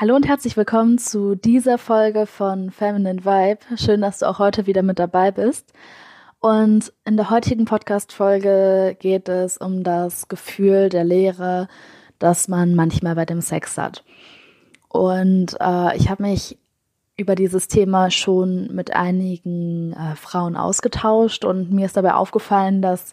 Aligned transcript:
Hallo 0.00 0.16
und 0.16 0.26
herzlich 0.26 0.56
willkommen 0.56 0.96
zu 0.96 1.34
dieser 1.34 1.76
Folge 1.76 2.24
von 2.24 2.70
Feminine 2.70 3.22
Vibe. 3.22 3.76
Schön, 3.76 4.00
dass 4.00 4.20
du 4.20 4.30
auch 4.30 4.38
heute 4.38 4.66
wieder 4.66 4.82
mit 4.82 4.98
dabei 4.98 5.30
bist. 5.30 5.74
Und 6.38 6.90
in 7.04 7.18
der 7.18 7.28
heutigen 7.28 7.66
Podcast-Folge 7.66 8.96
geht 8.98 9.28
es 9.28 9.58
um 9.58 9.82
das 9.82 10.28
Gefühl 10.28 10.88
der 10.88 11.04
Leere, 11.04 11.68
das 12.18 12.48
man 12.48 12.74
manchmal 12.74 13.14
bei 13.14 13.26
dem 13.26 13.42
Sex 13.42 13.76
hat. 13.76 14.02
Und 14.88 15.58
äh, 15.60 15.94
ich 15.98 16.08
habe 16.08 16.22
mich 16.22 16.56
über 17.18 17.34
dieses 17.34 17.68
Thema 17.68 18.10
schon 18.10 18.74
mit 18.74 18.96
einigen 18.96 19.92
äh, 19.92 20.16
Frauen 20.16 20.56
ausgetauscht 20.56 21.44
und 21.44 21.72
mir 21.72 21.84
ist 21.84 21.98
dabei 21.98 22.14
aufgefallen, 22.14 22.80
dass 22.80 23.12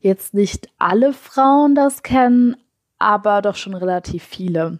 jetzt 0.00 0.32
nicht 0.32 0.70
alle 0.78 1.12
Frauen 1.12 1.74
das 1.74 2.02
kennen, 2.02 2.56
aber 2.98 3.42
doch 3.42 3.56
schon 3.56 3.74
relativ 3.74 4.24
viele. 4.24 4.78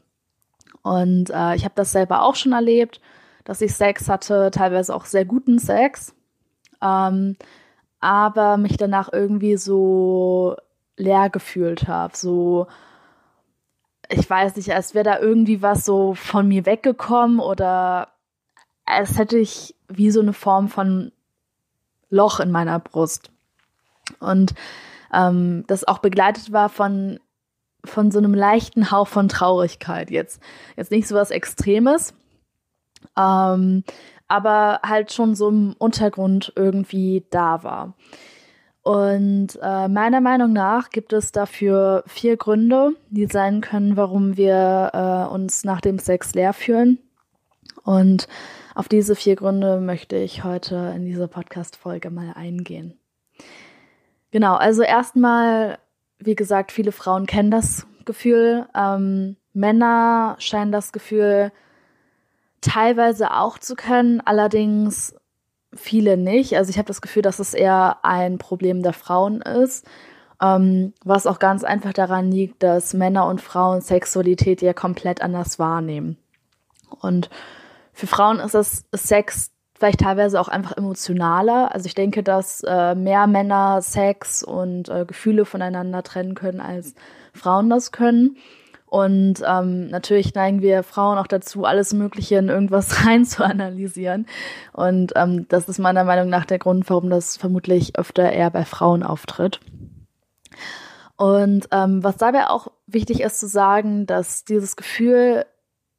Und 0.84 1.30
äh, 1.30 1.56
ich 1.56 1.64
habe 1.64 1.74
das 1.74 1.92
selber 1.92 2.22
auch 2.22 2.36
schon 2.36 2.52
erlebt, 2.52 3.00
dass 3.44 3.62
ich 3.62 3.74
Sex 3.74 4.08
hatte, 4.08 4.50
teilweise 4.50 4.94
auch 4.94 5.06
sehr 5.06 5.24
guten 5.24 5.58
Sex, 5.58 6.14
ähm, 6.82 7.36
aber 8.00 8.58
mich 8.58 8.76
danach 8.76 9.10
irgendwie 9.10 9.56
so 9.56 10.56
leer 10.96 11.30
gefühlt 11.30 11.88
habe. 11.88 12.14
So, 12.14 12.66
ich 14.10 14.28
weiß 14.28 14.56
nicht, 14.56 14.74
als 14.74 14.94
wäre 14.94 15.04
da 15.04 15.18
irgendwie 15.18 15.62
was 15.62 15.86
so 15.86 16.14
von 16.14 16.46
mir 16.46 16.66
weggekommen 16.66 17.41
oder 17.41 18.08
als 18.84 19.19
hätte 19.19 19.38
ich 19.38 19.74
wie 19.88 20.10
so 20.10 20.20
eine 20.20 20.34
Form 20.34 20.69
von 20.69 21.12
Loch 22.10 22.41
in 22.41 22.50
meiner 22.50 22.78
Brust. 22.78 23.30
Und 24.20 24.54
ähm, 25.14 25.64
das 25.66 25.88
auch 25.88 25.98
begleitet 25.98 26.52
war 26.52 26.69
von 26.69 27.20
von 27.84 28.10
so 28.10 28.18
einem 28.18 28.34
leichten 28.34 28.90
Hauch 28.90 29.08
von 29.08 29.28
Traurigkeit 29.28 30.10
jetzt. 30.10 30.40
Jetzt 30.77 30.90
nicht 30.90 31.08
so 31.08 31.14
was 31.14 31.30
Extremes, 31.30 32.14
ähm, 33.16 33.84
aber 34.28 34.80
halt 34.82 35.12
schon 35.12 35.34
so 35.34 35.48
im 35.48 35.74
Untergrund 35.78 36.52
irgendwie 36.56 37.24
da 37.30 37.62
war. 37.62 37.94
Und 38.82 39.58
äh, 39.62 39.88
meiner 39.88 40.20
Meinung 40.20 40.52
nach 40.52 40.91
gibt 40.91 41.14
es 41.14 41.32
dafür 41.32 42.04
vier 42.06 42.36
Gründe, 42.36 42.92
die 43.08 43.26
sein 43.26 43.62
können, 43.62 43.96
warum 43.96 44.36
wir 44.36 44.91
äh, 44.92 45.32
uns 45.32 45.64
nach 45.64 45.80
dem 45.80 45.98
Sex 45.98 46.34
leer 46.34 46.52
fühlen. 46.52 46.98
Und 47.82 48.28
auf 48.74 48.88
diese 48.88 49.14
vier 49.14 49.36
Gründe 49.36 49.80
möchte 49.80 50.16
ich 50.16 50.44
heute 50.44 50.92
in 50.94 51.06
dieser 51.06 51.28
Podcast-Folge 51.28 52.10
mal 52.10 52.32
eingehen. 52.34 52.98
Genau, 54.32 54.54
also 54.54 54.82
erstmal 54.82 55.78
wie 56.25 56.34
gesagt, 56.34 56.72
viele 56.72 56.92
Frauen 56.92 57.27
kennen 57.27 57.50
das 57.50 57.86
Gefühl. 58.05 58.67
Ähm, 58.75 59.36
Männer 59.53 60.36
scheinen 60.39 60.72
das 60.72 60.92
Gefühl 60.92 61.53
teilweise 62.61 63.33
auch 63.33 63.58
zu 63.58 63.77
können, 63.77 64.20
allerdings 64.20 65.14
viele 65.75 66.16
nicht. 66.16 66.56
Also 66.56 66.70
ich 66.70 66.78
habe 66.78 66.86
das 66.86 67.03
Gefühl, 67.03 67.22
dass 67.22 67.39
es 67.39 67.55
eher 67.55 67.98
ein 68.03 68.39
Problem 68.39 68.83
der 68.83 68.92
Frauen 68.92 69.42
ist, 69.42 69.86
ähm, 70.41 70.92
was 71.05 71.27
auch 71.27 71.39
ganz 71.39 71.64
einfach 71.64 71.92
daran 71.92 72.31
liegt, 72.31 72.62
dass 72.62 72.94
Männer 72.94 73.27
und 73.27 73.41
Frauen 73.41 73.81
Sexualität 73.81 74.62
ja 74.62 74.72
komplett 74.72 75.22
anders 75.22 75.59
wahrnehmen. 75.59 76.16
Und 77.00 77.31
für 77.93 78.06
Frauen 78.06 78.41
ist 78.41 78.54
es 78.54 78.84
Sex 78.93 79.50
vielleicht 79.76 80.00
teilweise 80.00 80.40
auch 80.40 80.48
einfach 80.48 80.76
emotionaler. 80.76 81.74
Also 81.74 81.86
ich 81.86 81.94
denke, 81.94 82.22
dass 82.22 82.62
äh, 82.62 82.94
mehr 82.94 83.26
Männer 83.26 83.82
Sex 83.82 84.42
und 84.42 84.88
äh, 84.88 85.04
Gefühle 85.04 85.44
voneinander 85.44 86.02
trennen 86.02 86.34
können, 86.34 86.60
als 86.60 86.94
Frauen 87.32 87.70
das 87.70 87.92
können. 87.92 88.36
Und 88.86 89.42
ähm, 89.44 89.88
natürlich 89.88 90.34
neigen 90.34 90.62
wir 90.62 90.84
Frauen 90.84 91.18
auch 91.18 91.26
dazu, 91.26 91.64
alles 91.64 91.92
Mögliche 91.92 92.36
in 92.36 92.48
irgendwas 92.48 93.06
rein. 93.06 93.26
Und 94.72 95.12
ähm, 95.16 95.46
das 95.48 95.68
ist 95.68 95.78
meiner 95.80 96.04
Meinung 96.04 96.28
nach 96.28 96.44
der 96.44 96.60
Grund, 96.60 96.88
warum 96.88 97.10
das 97.10 97.36
vermutlich 97.36 97.98
öfter 97.98 98.30
eher 98.30 98.50
bei 98.50 98.64
Frauen 98.64 99.02
auftritt. 99.02 99.58
Und 101.16 101.68
ähm, 101.72 102.04
was 102.04 102.16
dabei 102.16 102.48
auch 102.48 102.68
wichtig 102.86 103.20
ist 103.20 103.41
zu 103.41 103.48
sagen, 103.48 104.06
dass 104.06 104.44
dieses 104.44 104.76
Gefühl 104.76 105.44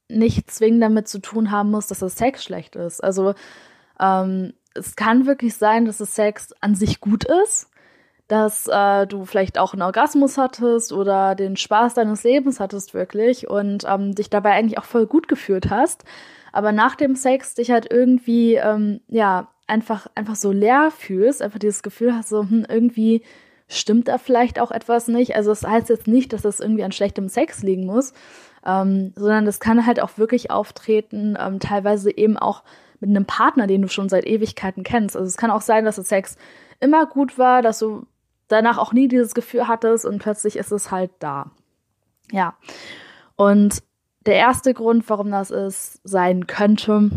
nicht 0.09 0.51
zwingend 0.51 0.83
damit 0.83 1.07
zu 1.07 1.19
tun 1.19 1.51
haben 1.51 1.71
muss, 1.71 1.87
dass 1.87 1.99
das 1.99 2.15
Sex 2.15 2.43
schlecht 2.43 2.75
ist. 2.75 3.03
Also 3.03 3.33
ähm, 3.99 4.53
es 4.73 4.95
kann 4.95 5.25
wirklich 5.25 5.55
sein, 5.55 5.85
dass 5.85 5.97
das 5.97 6.15
Sex 6.15 6.53
an 6.61 6.75
sich 6.75 6.99
gut 6.99 7.25
ist, 7.43 7.69
dass 8.27 8.67
äh, 8.67 9.07
du 9.07 9.25
vielleicht 9.25 9.57
auch 9.57 9.73
einen 9.73 9.83
Orgasmus 9.83 10.37
hattest 10.37 10.91
oder 10.91 11.35
den 11.35 11.57
Spaß 11.57 11.93
deines 11.93 12.23
Lebens 12.23 12.59
hattest 12.59 12.93
wirklich 12.93 13.49
und 13.49 13.83
ähm, 13.87 14.13
dich 14.15 14.29
dabei 14.29 14.51
eigentlich 14.51 14.77
auch 14.77 14.85
voll 14.85 15.05
gut 15.05 15.27
gefühlt 15.27 15.69
hast, 15.69 16.03
aber 16.51 16.71
nach 16.71 16.95
dem 16.95 17.15
Sex 17.15 17.55
dich 17.55 17.71
halt 17.71 17.91
irgendwie 17.91 18.55
ähm, 18.55 19.01
ja 19.07 19.49
einfach 19.67 20.07
einfach 20.15 20.35
so 20.35 20.51
leer 20.51 20.91
fühlst, 20.91 21.41
einfach 21.41 21.59
dieses 21.59 21.83
Gefühl 21.83 22.15
hast 22.15 22.29
so 22.29 22.41
hm, 22.41 22.65
irgendwie 22.67 23.23
stimmt 23.67 24.07
da 24.07 24.17
vielleicht 24.17 24.59
auch 24.59 24.71
etwas 24.71 25.07
nicht. 25.07 25.35
Also 25.35 25.49
das 25.49 25.63
heißt 25.63 25.89
jetzt 25.89 26.07
nicht, 26.07 26.33
dass 26.33 26.43
das 26.43 26.59
irgendwie 26.59 26.83
an 26.83 26.91
schlechtem 26.91 27.29
Sex 27.29 27.63
liegen 27.63 27.85
muss, 27.85 28.13
ähm, 28.65 29.13
sondern 29.15 29.45
das 29.45 29.59
kann 29.59 29.85
halt 29.85 29.99
auch 30.01 30.17
wirklich 30.17 30.51
auftreten, 30.51 31.37
ähm, 31.39 31.59
teilweise 31.59 32.15
eben 32.15 32.37
auch 32.37 32.63
mit 32.99 33.09
einem 33.09 33.25
Partner, 33.25 33.67
den 33.67 33.81
du 33.81 33.87
schon 33.87 34.09
seit 34.09 34.25
Ewigkeiten 34.25 34.83
kennst. 34.83 35.15
Also 35.15 35.27
es 35.27 35.37
kann 35.37 35.51
auch 35.51 35.61
sein, 35.61 35.85
dass 35.85 35.95
der 35.95 36.03
Sex 36.03 36.37
immer 36.79 37.05
gut 37.05 37.37
war, 37.37 37.61
dass 37.61 37.79
du 37.79 38.05
danach 38.47 38.77
auch 38.77 38.93
nie 38.93 39.07
dieses 39.07 39.33
Gefühl 39.33 39.67
hattest 39.67 40.05
und 40.05 40.19
plötzlich 40.19 40.55
ist 40.57 40.71
es 40.71 40.91
halt 40.91 41.11
da. 41.19 41.51
Ja. 42.31 42.55
Und 43.35 43.83
der 44.25 44.35
erste 44.35 44.73
Grund, 44.73 45.09
warum 45.09 45.31
das 45.31 45.51
ist, 45.51 45.99
sein 46.03 46.47
könnte, 46.47 47.11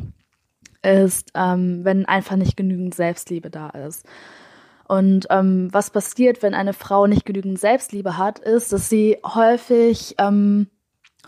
ist, 0.82 1.30
ähm, 1.34 1.84
wenn 1.84 2.06
einfach 2.06 2.36
nicht 2.36 2.56
genügend 2.56 2.94
Selbstliebe 2.94 3.50
da 3.50 3.70
ist. 3.70 4.06
Und 4.86 5.26
ähm, 5.30 5.68
was 5.70 5.90
passiert, 5.90 6.42
wenn 6.42 6.54
eine 6.54 6.72
Frau 6.72 7.06
nicht 7.06 7.26
genügend 7.26 7.58
Selbstliebe 7.58 8.16
hat, 8.16 8.38
ist, 8.38 8.72
dass 8.72 8.88
sie 8.88 9.18
häufig 9.24 10.14
ähm, 10.18 10.68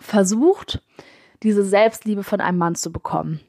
versucht, 0.01 0.83
diese 1.43 1.65
Selbstliebe 1.65 2.23
von 2.23 2.41
einem 2.41 2.59
Mann 2.59 2.75
zu 2.75 2.93
bekommen. 2.93 3.41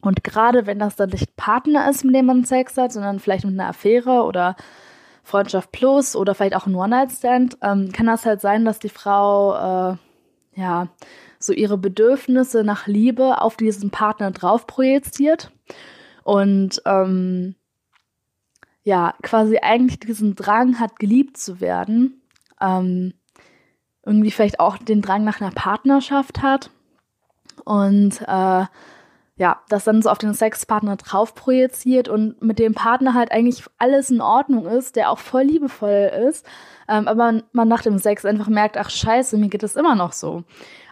Und 0.00 0.22
gerade 0.22 0.66
wenn 0.66 0.78
das 0.78 0.96
dann 0.96 1.10
nicht 1.10 1.34
Partner 1.36 1.88
ist, 1.88 2.04
mit 2.04 2.14
dem 2.14 2.26
man 2.26 2.44
Sex 2.44 2.76
hat, 2.76 2.92
sondern 2.92 3.20
vielleicht 3.20 3.44
mit 3.44 3.58
einer 3.58 3.70
Affäre 3.70 4.24
oder 4.24 4.54
Freundschaft 5.22 5.72
Plus 5.72 6.14
oder 6.14 6.34
vielleicht 6.34 6.54
auch 6.54 6.66
ein 6.66 6.74
One-Night-Stand, 6.74 7.56
ähm, 7.62 7.90
kann 7.90 8.06
das 8.06 8.26
halt 8.26 8.42
sein, 8.42 8.66
dass 8.66 8.78
die 8.78 8.90
Frau 8.90 9.54
äh, 9.92 9.96
ja 10.54 10.88
so 11.38 11.52
ihre 11.52 11.78
Bedürfnisse 11.78 12.64
nach 12.64 12.86
Liebe 12.86 13.40
auf 13.40 13.56
diesen 13.56 13.90
Partner 13.90 14.30
drauf 14.30 14.66
projiziert 14.66 15.50
und 16.22 16.82
ähm, 16.84 17.54
ja 18.82 19.14
quasi 19.22 19.58
eigentlich 19.62 20.00
diesen 20.00 20.34
Drang 20.34 20.78
hat, 20.78 20.98
geliebt 20.98 21.38
zu 21.38 21.60
werden, 21.60 22.22
ähm, 22.60 23.14
irgendwie 24.06 24.30
vielleicht 24.30 24.60
auch 24.60 24.78
den 24.78 25.02
Drang 25.02 25.24
nach 25.24 25.40
einer 25.40 25.50
Partnerschaft 25.50 26.42
hat. 26.42 26.70
Und 27.64 28.20
äh, 28.22 28.64
ja, 29.36 29.60
das 29.68 29.84
dann 29.84 30.00
so 30.00 30.10
auf 30.10 30.18
den 30.18 30.34
Sexpartner 30.34 30.96
drauf 30.96 31.34
projiziert 31.34 32.08
und 32.08 32.40
mit 32.40 32.58
dem 32.60 32.74
Partner 32.74 33.14
halt 33.14 33.32
eigentlich 33.32 33.64
alles 33.78 34.10
in 34.10 34.20
Ordnung 34.20 34.66
ist, 34.66 34.94
der 34.94 35.10
auch 35.10 35.18
voll 35.18 35.42
liebevoll 35.42 36.12
ist, 36.28 36.46
ähm, 36.88 37.08
aber 37.08 37.42
man 37.52 37.68
nach 37.68 37.82
dem 37.82 37.98
Sex 37.98 38.24
einfach 38.24 38.46
merkt, 38.46 38.76
ach 38.76 38.90
scheiße, 38.90 39.36
mir 39.36 39.48
geht 39.48 39.64
es 39.64 39.74
immer 39.74 39.96
noch 39.96 40.12
so. 40.12 40.44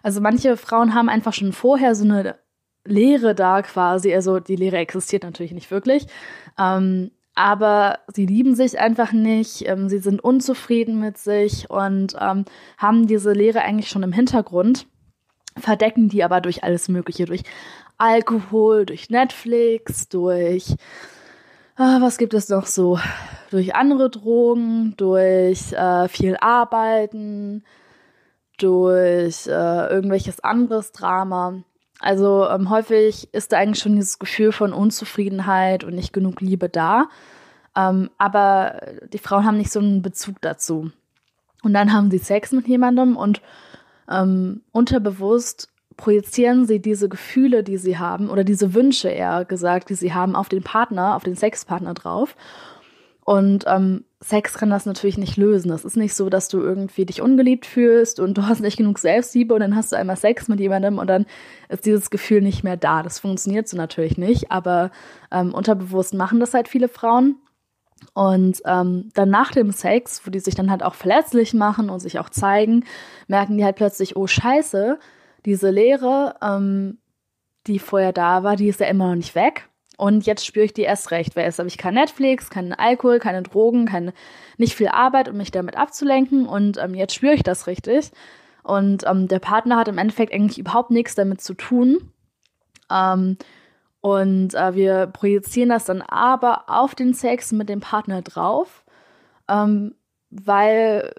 Also 0.02 0.20
manche 0.20 0.56
Frauen 0.56 0.94
haben 0.94 1.08
einfach 1.08 1.32
schon 1.32 1.52
vorher 1.52 1.94
so 1.94 2.04
eine 2.04 2.36
Leere 2.84 3.36
da 3.36 3.62
quasi, 3.62 4.12
also 4.12 4.40
die 4.40 4.56
Leere 4.56 4.78
existiert 4.78 5.22
natürlich 5.22 5.52
nicht 5.52 5.70
wirklich, 5.70 6.08
ähm, 6.58 7.12
aber 7.34 7.98
sie 8.12 8.26
lieben 8.26 8.54
sich 8.54 8.78
einfach 8.78 9.12
nicht, 9.12 9.66
ähm, 9.68 9.88
sie 9.88 9.98
sind 9.98 10.22
unzufrieden 10.22 11.00
mit 11.00 11.18
sich 11.18 11.70
und 11.70 12.14
ähm, 12.20 12.44
haben 12.78 13.06
diese 13.06 13.32
Leere 13.32 13.62
eigentlich 13.62 13.88
schon 13.88 14.02
im 14.02 14.12
Hintergrund 14.12 14.86
verdecken 15.58 16.08
die 16.08 16.24
aber 16.24 16.40
durch 16.40 16.64
alles 16.64 16.88
Mögliche, 16.88 17.24
durch 17.26 17.42
Alkohol, 17.98 18.86
durch 18.86 19.10
Netflix, 19.10 20.08
durch 20.08 20.76
äh, 21.78 22.00
was 22.00 22.18
gibt 22.18 22.34
es 22.34 22.48
noch 22.48 22.66
so? 22.66 22.98
Durch 23.50 23.74
andere 23.74 24.10
Drogen, 24.10 24.94
durch 24.96 25.72
äh, 25.72 26.08
viel 26.08 26.36
Arbeiten, 26.40 27.64
durch 28.58 29.46
äh, 29.46 29.88
irgendwelches 29.90 30.40
anderes 30.40 30.92
Drama. 30.92 31.62
Also 32.02 32.48
ähm, 32.48 32.68
häufig 32.68 33.32
ist 33.32 33.52
da 33.52 33.58
eigentlich 33.58 33.78
schon 33.78 33.94
dieses 33.94 34.18
Gefühl 34.18 34.50
von 34.50 34.72
Unzufriedenheit 34.72 35.84
und 35.84 35.94
nicht 35.94 36.12
genug 36.12 36.40
Liebe 36.40 36.68
da. 36.68 37.08
Ähm, 37.76 38.10
aber 38.18 38.80
die 39.12 39.18
Frauen 39.18 39.46
haben 39.46 39.56
nicht 39.56 39.70
so 39.70 39.78
einen 39.78 40.02
Bezug 40.02 40.40
dazu. 40.40 40.90
Und 41.62 41.74
dann 41.74 41.92
haben 41.92 42.10
sie 42.10 42.18
Sex 42.18 42.50
mit 42.50 42.66
jemandem 42.66 43.16
und 43.16 43.40
ähm, 44.10 44.62
unterbewusst 44.72 45.68
projizieren 45.96 46.66
sie 46.66 46.80
diese 46.80 47.08
Gefühle, 47.08 47.62
die 47.62 47.76
sie 47.76 47.98
haben, 47.98 48.30
oder 48.30 48.42
diese 48.42 48.74
Wünsche 48.74 49.08
eher 49.08 49.44
gesagt, 49.44 49.88
die 49.88 49.94
sie 49.94 50.12
haben, 50.12 50.34
auf 50.34 50.48
den 50.48 50.64
Partner, 50.64 51.14
auf 51.14 51.22
den 51.22 51.36
Sexpartner 51.36 51.94
drauf. 51.94 52.34
Und 53.32 53.64
ähm, 53.66 54.04
Sex 54.20 54.52
kann 54.58 54.68
das 54.68 54.84
natürlich 54.84 55.16
nicht 55.16 55.38
lösen. 55.38 55.72
Es 55.72 55.86
ist 55.86 55.96
nicht 55.96 56.12
so, 56.12 56.28
dass 56.28 56.48
du 56.48 56.60
irgendwie 56.60 57.06
dich 57.06 57.22
ungeliebt 57.22 57.64
fühlst 57.64 58.20
und 58.20 58.36
du 58.36 58.46
hast 58.46 58.60
nicht 58.60 58.76
genug 58.76 58.98
Selbstliebe 58.98 59.54
und 59.54 59.60
dann 59.60 59.74
hast 59.74 59.90
du 59.90 59.96
einmal 59.96 60.16
Sex 60.16 60.48
mit 60.48 60.60
jemandem 60.60 60.98
und 60.98 61.06
dann 61.06 61.24
ist 61.70 61.86
dieses 61.86 62.10
Gefühl 62.10 62.42
nicht 62.42 62.62
mehr 62.62 62.76
da. 62.76 63.02
Das 63.02 63.20
funktioniert 63.20 63.68
so 63.68 63.78
natürlich 63.78 64.18
nicht, 64.18 64.52
aber 64.52 64.90
ähm, 65.30 65.54
unterbewusst 65.54 66.12
machen 66.12 66.40
das 66.40 66.52
halt 66.52 66.68
viele 66.68 66.88
Frauen. 66.88 67.36
Und 68.12 68.60
ähm, 68.66 69.08
dann 69.14 69.30
nach 69.30 69.50
dem 69.52 69.70
Sex, 69.70 70.20
wo 70.26 70.30
die 70.30 70.40
sich 70.40 70.54
dann 70.54 70.70
halt 70.70 70.82
auch 70.82 70.94
verletzlich 70.94 71.54
machen 71.54 71.88
und 71.88 72.00
sich 72.00 72.18
auch 72.18 72.28
zeigen, 72.28 72.84
merken 73.28 73.56
die 73.56 73.64
halt 73.64 73.76
plötzlich, 73.76 74.14
oh 74.14 74.26
scheiße, 74.26 74.98
diese 75.46 75.70
Leere, 75.70 76.34
ähm, 76.42 76.98
die 77.66 77.78
vorher 77.78 78.12
da 78.12 78.42
war, 78.42 78.56
die 78.56 78.68
ist 78.68 78.80
ja 78.80 78.88
immer 78.88 79.08
noch 79.08 79.16
nicht 79.16 79.34
weg. 79.34 79.70
Und 79.98 80.26
jetzt 80.26 80.46
spüre 80.46 80.64
ich 80.64 80.72
die 80.72 80.82
erst 80.82 81.10
recht, 81.10 81.36
weil 81.36 81.44
jetzt 81.44 81.58
habe 81.58 81.68
ich 81.68 81.78
kein 81.78 81.94
Netflix, 81.94 82.50
keinen 82.50 82.72
Alkohol, 82.72 83.18
keine 83.18 83.42
Drogen, 83.42 83.86
keine, 83.86 84.12
nicht 84.56 84.74
viel 84.74 84.88
Arbeit, 84.88 85.28
um 85.28 85.36
mich 85.36 85.50
damit 85.50 85.76
abzulenken. 85.76 86.46
Und 86.46 86.78
ähm, 86.78 86.94
jetzt 86.94 87.14
spüre 87.14 87.34
ich 87.34 87.42
das 87.42 87.66
richtig. 87.66 88.10
Und 88.62 89.04
ähm, 89.06 89.28
der 89.28 89.38
Partner 89.38 89.76
hat 89.76 89.88
im 89.88 89.98
Endeffekt 89.98 90.32
eigentlich 90.32 90.58
überhaupt 90.58 90.90
nichts 90.90 91.14
damit 91.14 91.40
zu 91.40 91.54
tun. 91.54 92.12
Ähm, 92.90 93.36
und 94.00 94.54
äh, 94.54 94.74
wir 94.74 95.06
projizieren 95.06 95.68
das 95.68 95.84
dann 95.84 96.02
aber 96.02 96.64
auf 96.68 96.94
den 96.94 97.14
Sex 97.14 97.52
mit 97.52 97.68
dem 97.68 97.80
Partner 97.80 98.22
drauf, 98.22 98.84
ähm, 99.48 99.94
weil 100.30 101.14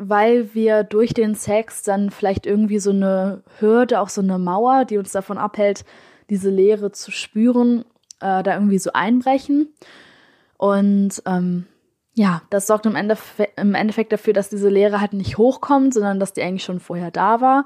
weil 0.00 0.54
wir 0.54 0.84
durch 0.84 1.12
den 1.12 1.34
Sex 1.34 1.82
dann 1.82 2.10
vielleicht 2.10 2.46
irgendwie 2.46 2.78
so 2.78 2.90
eine 2.90 3.42
Hürde, 3.58 4.00
auch 4.00 4.08
so 4.08 4.20
eine 4.20 4.38
Mauer, 4.38 4.84
die 4.84 4.96
uns 4.96 5.10
davon 5.10 5.38
abhält, 5.38 5.84
diese 6.30 6.50
Leere 6.50 6.92
zu 6.92 7.10
spüren, 7.10 7.84
äh, 8.20 8.42
da 8.42 8.54
irgendwie 8.54 8.78
so 8.78 8.92
einbrechen. 8.92 9.72
Und 10.56 11.22
ähm, 11.26 11.66
ja, 12.14 12.42
das 12.50 12.66
sorgt 12.66 12.86
im, 12.86 12.96
Endeffekt, 12.96 13.58
im 13.58 13.74
Endeffekt 13.74 14.12
dafür, 14.12 14.32
dass 14.32 14.48
diese 14.48 14.68
Leere 14.68 15.00
halt 15.00 15.12
nicht 15.12 15.38
hochkommt, 15.38 15.94
sondern 15.94 16.18
dass 16.18 16.32
die 16.32 16.42
eigentlich 16.42 16.64
schon 16.64 16.80
vorher 16.80 17.10
da 17.10 17.40
war 17.40 17.64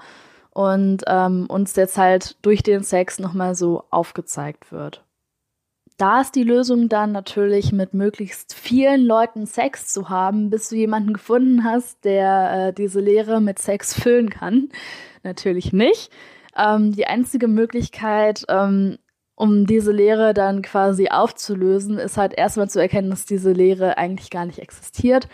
und 0.50 1.02
ähm, 1.06 1.46
uns 1.48 1.74
jetzt 1.76 1.96
halt 1.96 2.36
durch 2.42 2.62
den 2.62 2.82
Sex 2.82 3.18
nochmal 3.18 3.54
so 3.54 3.84
aufgezeigt 3.90 4.70
wird 4.70 5.02
da 6.02 6.20
ist 6.20 6.34
die 6.34 6.42
Lösung 6.42 6.88
dann 6.88 7.12
natürlich 7.12 7.70
mit 7.70 7.94
möglichst 7.94 8.54
vielen 8.54 9.04
Leuten 9.04 9.46
Sex 9.46 9.92
zu 9.92 10.08
haben, 10.08 10.50
bis 10.50 10.68
du 10.68 10.74
jemanden 10.74 11.12
gefunden 11.12 11.62
hast, 11.62 12.04
der 12.04 12.68
äh, 12.68 12.72
diese 12.72 12.98
Lehre 12.98 13.40
mit 13.40 13.60
Sex 13.60 13.94
füllen 13.94 14.28
kann. 14.28 14.70
Natürlich 15.22 15.72
nicht. 15.72 16.10
Ähm, 16.56 16.92
die 16.92 17.06
einzige 17.06 17.48
Möglichkeit, 17.48 18.44
ähm, 18.48 18.98
um 19.34 19.66
diese 19.66 19.92
Lehre 19.92 20.34
dann 20.34 20.62
quasi 20.62 21.08
aufzulösen, 21.08 21.98
ist 21.98 22.16
halt 22.16 22.34
erstmal 22.34 22.68
zu 22.68 22.80
erkennen, 22.80 23.10
dass 23.10 23.24
diese 23.24 23.52
Lehre 23.52 23.98
eigentlich 23.98 24.30
gar 24.30 24.46
nicht 24.46 24.58
existiert 24.58 25.28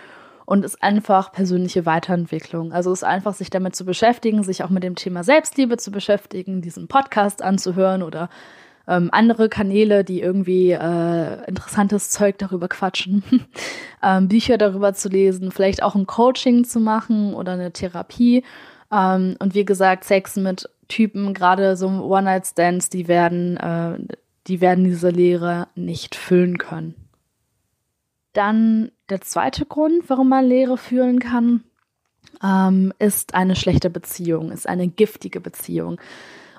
und 0.46 0.64
ist 0.64 0.82
einfach 0.82 1.30
persönliche 1.30 1.84
Weiterentwicklung. 1.84 2.72
Also 2.72 2.90
ist 2.90 3.04
einfach 3.04 3.34
sich 3.34 3.50
damit 3.50 3.76
zu 3.76 3.84
beschäftigen, 3.84 4.42
sich 4.42 4.64
auch 4.64 4.70
mit 4.70 4.82
dem 4.82 4.94
Thema 4.94 5.22
Selbstliebe 5.22 5.76
zu 5.76 5.90
beschäftigen, 5.90 6.62
diesen 6.62 6.88
Podcast 6.88 7.42
anzuhören 7.42 8.02
oder 8.02 8.30
ähm, 8.86 9.10
andere 9.12 9.50
Kanäle, 9.50 10.04
die 10.04 10.22
irgendwie 10.22 10.70
äh, 10.70 11.46
interessantes 11.46 12.08
Zeug 12.08 12.38
darüber 12.38 12.68
quatschen, 12.68 13.22
ähm, 14.02 14.28
Bücher 14.28 14.56
darüber 14.56 14.94
zu 14.94 15.10
lesen, 15.10 15.52
vielleicht 15.52 15.82
auch 15.82 15.94
ein 15.94 16.06
Coaching 16.06 16.64
zu 16.64 16.80
machen 16.80 17.34
oder 17.34 17.52
eine 17.52 17.72
Therapie. 17.72 18.42
Ähm, 18.92 19.36
und 19.38 19.54
wie 19.54 19.64
gesagt, 19.64 20.04
Sex 20.04 20.36
mit 20.36 20.68
Typen, 20.88 21.34
gerade 21.34 21.76
so 21.76 21.88
One-Night-Stands, 21.88 22.90
die 22.90 23.08
werden, 23.08 23.56
äh, 23.56 23.98
die 24.46 24.60
werden 24.60 24.84
diese 24.84 25.10
Lehre 25.10 25.68
nicht 25.74 26.14
füllen 26.14 26.58
können. 26.58 26.94
Dann 28.32 28.90
der 29.08 29.20
zweite 29.20 29.66
Grund, 29.66 30.08
warum 30.08 30.28
man 30.28 30.46
Lehre 30.46 30.78
fühlen 30.78 31.18
kann, 31.18 31.64
ähm, 32.42 32.92
ist 32.98 33.34
eine 33.34 33.56
schlechte 33.56 33.90
Beziehung, 33.90 34.52
ist 34.52 34.68
eine 34.68 34.88
giftige 34.88 35.40
Beziehung. 35.40 36.00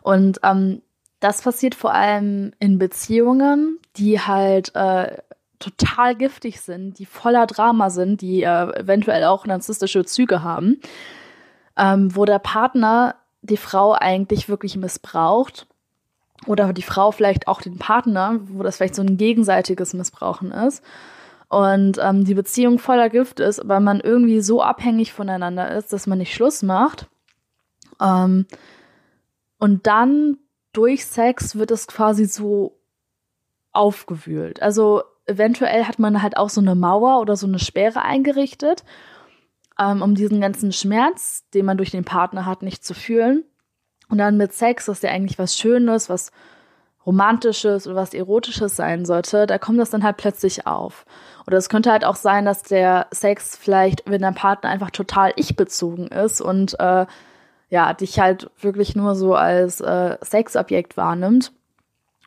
Und 0.01 0.39
ähm, 0.43 0.81
das 1.19 1.41
passiert 1.41 1.75
vor 1.75 1.93
allem 1.93 2.53
in 2.59 2.79
Beziehungen, 2.79 3.79
die 3.97 4.19
halt 4.19 4.73
äh, 4.75 5.17
total 5.59 6.15
giftig 6.15 6.61
sind, 6.61 6.99
die 6.99 7.05
voller 7.05 7.45
Drama 7.45 7.89
sind, 7.89 8.21
die 8.21 8.43
äh, 8.43 8.79
eventuell 8.79 9.25
auch 9.25 9.45
narzisstische 9.45 10.05
Züge 10.05 10.41
haben, 10.43 10.79
ähm, 11.79 12.15
wo 12.15 12.25
der 12.25 12.39
Partner 12.39 13.15
die 13.41 13.57
Frau 13.57 13.93
eigentlich 13.93 14.49
wirklich 14.49 14.75
missbraucht 14.75 15.65
oder 16.45 16.73
die 16.73 16.81
Frau 16.83 17.11
vielleicht 17.11 17.47
auch 17.47 17.61
den 17.61 17.79
Partner, 17.79 18.39
wo 18.43 18.63
das 18.63 18.77
vielleicht 18.77 18.95
so 18.95 19.01
ein 19.01 19.17
gegenseitiges 19.17 19.93
Missbrauchen 19.93 20.51
ist 20.51 20.83
und 21.49 21.97
ähm, 21.99 22.25
die 22.25 22.35
Beziehung 22.35 22.77
voller 22.77 23.09
Gift 23.09 23.39
ist, 23.39 23.61
weil 23.65 23.79
man 23.79 23.99
irgendwie 23.99 24.41
so 24.41 24.61
abhängig 24.61 25.13
voneinander 25.13 25.75
ist, 25.75 25.91
dass 25.91 26.05
man 26.05 26.19
nicht 26.19 26.33
Schluss 26.33 26.61
macht. 26.61 27.07
Ähm, 27.99 28.45
und 29.57 29.87
dann 29.87 30.37
durch 30.73 31.05
Sex 31.05 31.55
wird 31.57 31.71
es 31.71 31.87
quasi 31.87 32.25
so 32.25 32.77
aufgewühlt. 33.71 34.61
Also 34.61 35.01
eventuell 35.25 35.85
hat 35.85 35.97
man 35.97 36.21
halt 36.21 36.37
auch 36.37 36.49
so 36.49 36.61
eine 36.61 36.75
Mauer 36.75 37.19
oder 37.19 37.35
so 37.35 37.47
eine 37.47 37.59
Sperre 37.59 38.03
eingerichtet, 38.03 38.83
ähm, 39.79 40.01
um 40.01 40.15
diesen 40.15 40.41
ganzen 40.41 40.71
Schmerz, 40.71 41.45
den 41.53 41.65
man 41.65 41.77
durch 41.77 41.91
den 41.91 42.03
Partner 42.03 42.45
hat, 42.45 42.61
nicht 42.61 42.83
zu 42.83 42.93
fühlen. 42.93 43.45
Und 44.09 44.17
dann 44.17 44.37
mit 44.37 44.53
Sex, 44.53 44.87
was 44.87 45.01
ja 45.01 45.11
eigentlich 45.11 45.39
was 45.39 45.55
Schönes, 45.55 46.09
was 46.09 46.31
Romantisches 47.05 47.87
oder 47.87 47.95
was 47.95 48.13
Erotisches 48.13 48.75
sein 48.75 49.05
sollte, 49.05 49.47
da 49.47 49.57
kommt 49.57 49.79
das 49.79 49.89
dann 49.89 50.03
halt 50.03 50.17
plötzlich 50.17 50.67
auf. 50.67 51.05
Oder 51.47 51.57
es 51.57 51.69
könnte 51.69 51.91
halt 51.91 52.03
auch 52.03 52.15
sein, 52.15 52.45
dass 52.45 52.63
der 52.63 53.07
Sex 53.11 53.55
vielleicht, 53.55 54.03
wenn 54.09 54.21
der 54.21 54.31
Partner 54.31 54.69
einfach 54.69 54.91
total 54.91 55.31
ich-bezogen 55.35 56.07
ist 56.07 56.41
und 56.41 56.79
äh, 56.79 57.05
ja, 57.69 57.93
dich 57.93 58.19
halt 58.19 58.51
wirklich 58.59 58.95
nur 58.95 59.15
so 59.15 59.35
als 59.35 59.79
äh, 59.79 60.17
Sexobjekt 60.21 60.97
wahrnimmt 60.97 61.53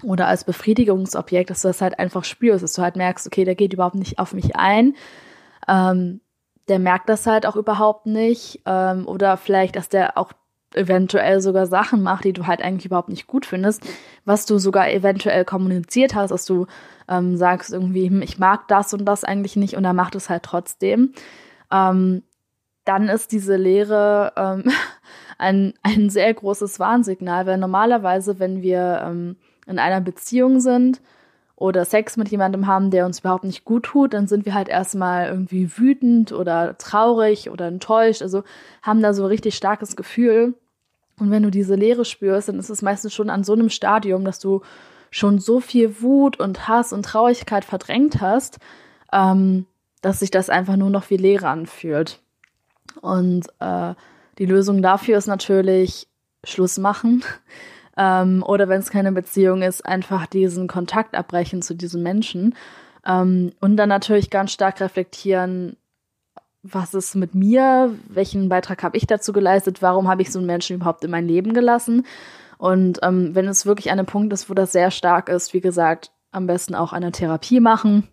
oder 0.02 0.26
als 0.26 0.44
Befriedigungsobjekt, 0.44 1.50
dass 1.50 1.62
du 1.62 1.68
das 1.68 1.80
halt 1.80 1.98
einfach 1.98 2.24
spürst, 2.24 2.64
dass 2.64 2.72
du 2.72 2.82
halt 2.82 2.96
merkst, 2.96 3.26
okay, 3.26 3.44
der 3.44 3.54
geht 3.54 3.72
überhaupt 3.72 3.96
nicht 3.96 4.18
auf 4.18 4.32
mich 4.32 4.56
ein. 4.56 4.94
Ähm, 5.68 6.20
der 6.72 6.78
merkt 6.78 7.10
das 7.10 7.26
halt 7.26 7.44
auch 7.44 7.56
überhaupt 7.56 8.06
nicht. 8.06 8.62
Ähm, 8.64 9.06
oder 9.06 9.36
vielleicht, 9.36 9.76
dass 9.76 9.90
der 9.90 10.16
auch 10.16 10.32
eventuell 10.74 11.42
sogar 11.42 11.66
Sachen 11.66 12.02
macht, 12.02 12.24
die 12.24 12.32
du 12.32 12.46
halt 12.46 12.62
eigentlich 12.62 12.86
überhaupt 12.86 13.10
nicht 13.10 13.26
gut 13.26 13.44
findest, 13.44 13.86
was 14.24 14.46
du 14.46 14.56
sogar 14.56 14.90
eventuell 14.90 15.44
kommuniziert 15.44 16.14
hast, 16.14 16.30
dass 16.30 16.46
du 16.46 16.66
ähm, 17.08 17.36
sagst 17.36 17.74
irgendwie, 17.74 18.08
hm, 18.08 18.22
ich 18.22 18.38
mag 18.38 18.68
das 18.68 18.94
und 18.94 19.04
das 19.04 19.22
eigentlich 19.22 19.54
nicht 19.54 19.76
und 19.76 19.84
er 19.84 19.92
macht 19.92 20.14
es 20.14 20.30
halt 20.30 20.44
trotzdem. 20.44 21.12
Ähm, 21.70 22.22
dann 22.86 23.10
ist 23.10 23.32
diese 23.32 23.56
Lehre 23.56 24.32
ähm, 24.34 24.64
ein, 25.38 25.74
ein 25.82 26.08
sehr 26.08 26.32
großes 26.32 26.80
Warnsignal, 26.80 27.44
weil 27.44 27.58
normalerweise, 27.58 28.38
wenn 28.38 28.62
wir 28.62 29.02
ähm, 29.04 29.36
in 29.66 29.78
einer 29.78 30.00
Beziehung 30.00 30.58
sind 30.60 31.02
oder 31.56 31.84
Sex 31.84 32.16
mit 32.16 32.28
jemandem 32.28 32.66
haben, 32.66 32.90
der 32.90 33.06
uns 33.06 33.20
überhaupt 33.20 33.44
nicht 33.44 33.64
gut 33.64 33.84
tut, 33.84 34.14
dann 34.14 34.26
sind 34.26 34.44
wir 34.46 34.54
halt 34.54 34.68
erstmal 34.68 35.28
irgendwie 35.28 35.76
wütend 35.76 36.32
oder 36.32 36.76
traurig 36.78 37.50
oder 37.50 37.66
enttäuscht, 37.66 38.22
also 38.22 38.42
haben 38.82 39.02
da 39.02 39.14
so 39.14 39.22
ein 39.22 39.28
richtig 39.28 39.54
starkes 39.54 39.96
Gefühl. 39.96 40.54
Und 41.18 41.30
wenn 41.30 41.42
du 41.42 41.50
diese 41.50 41.74
Leere 41.74 42.04
spürst, 42.04 42.48
dann 42.48 42.58
ist 42.58 42.70
es 42.70 42.82
meistens 42.82 43.14
schon 43.14 43.30
an 43.30 43.44
so 43.44 43.52
einem 43.52 43.68
Stadium, 43.68 44.24
dass 44.24 44.38
du 44.40 44.62
schon 45.10 45.38
so 45.38 45.60
viel 45.60 46.00
Wut 46.00 46.40
und 46.40 46.66
Hass 46.66 46.92
und 46.92 47.04
Traurigkeit 47.04 47.64
verdrängt 47.64 48.20
hast, 48.20 48.58
ähm, 49.12 49.66
dass 50.00 50.20
sich 50.20 50.30
das 50.30 50.50
einfach 50.50 50.76
nur 50.76 50.90
noch 50.90 51.10
wie 51.10 51.18
Leere 51.18 51.48
anfühlt. 51.48 52.20
Und 53.00 53.46
äh, 53.60 53.94
die 54.38 54.46
Lösung 54.46 54.82
dafür 54.82 55.18
ist 55.18 55.26
natürlich 55.28 56.08
Schluss 56.44 56.78
machen. 56.78 57.22
Ähm, 57.96 58.42
oder 58.46 58.68
wenn 58.68 58.80
es 58.80 58.90
keine 58.90 59.12
Beziehung 59.12 59.62
ist, 59.62 59.84
einfach 59.84 60.26
diesen 60.26 60.68
Kontakt 60.68 61.14
abbrechen 61.14 61.62
zu 61.62 61.74
diesem 61.74 62.02
Menschen. 62.02 62.54
Ähm, 63.06 63.52
und 63.60 63.76
dann 63.76 63.88
natürlich 63.88 64.30
ganz 64.30 64.52
stark 64.52 64.80
reflektieren, 64.80 65.76
was 66.62 66.94
ist 66.94 67.16
mit 67.16 67.34
mir, 67.34 67.92
welchen 68.08 68.48
Beitrag 68.48 68.82
habe 68.82 68.96
ich 68.96 69.06
dazu 69.06 69.32
geleistet, 69.32 69.82
warum 69.82 70.08
habe 70.08 70.22
ich 70.22 70.30
so 70.30 70.38
einen 70.38 70.46
Menschen 70.46 70.76
überhaupt 70.76 71.04
in 71.04 71.10
mein 71.10 71.26
Leben 71.26 71.54
gelassen. 71.54 72.06
Und 72.56 73.00
ähm, 73.02 73.34
wenn 73.34 73.48
es 73.48 73.66
wirklich 73.66 73.90
an 73.90 73.98
einem 73.98 74.06
Punkt 74.06 74.32
ist, 74.32 74.48
wo 74.48 74.54
das 74.54 74.70
sehr 74.70 74.92
stark 74.92 75.28
ist, 75.28 75.52
wie 75.52 75.60
gesagt, 75.60 76.12
am 76.30 76.46
besten 76.46 76.74
auch 76.74 76.92
eine 76.92 77.12
Therapie 77.12 77.60
machen. 77.60 78.08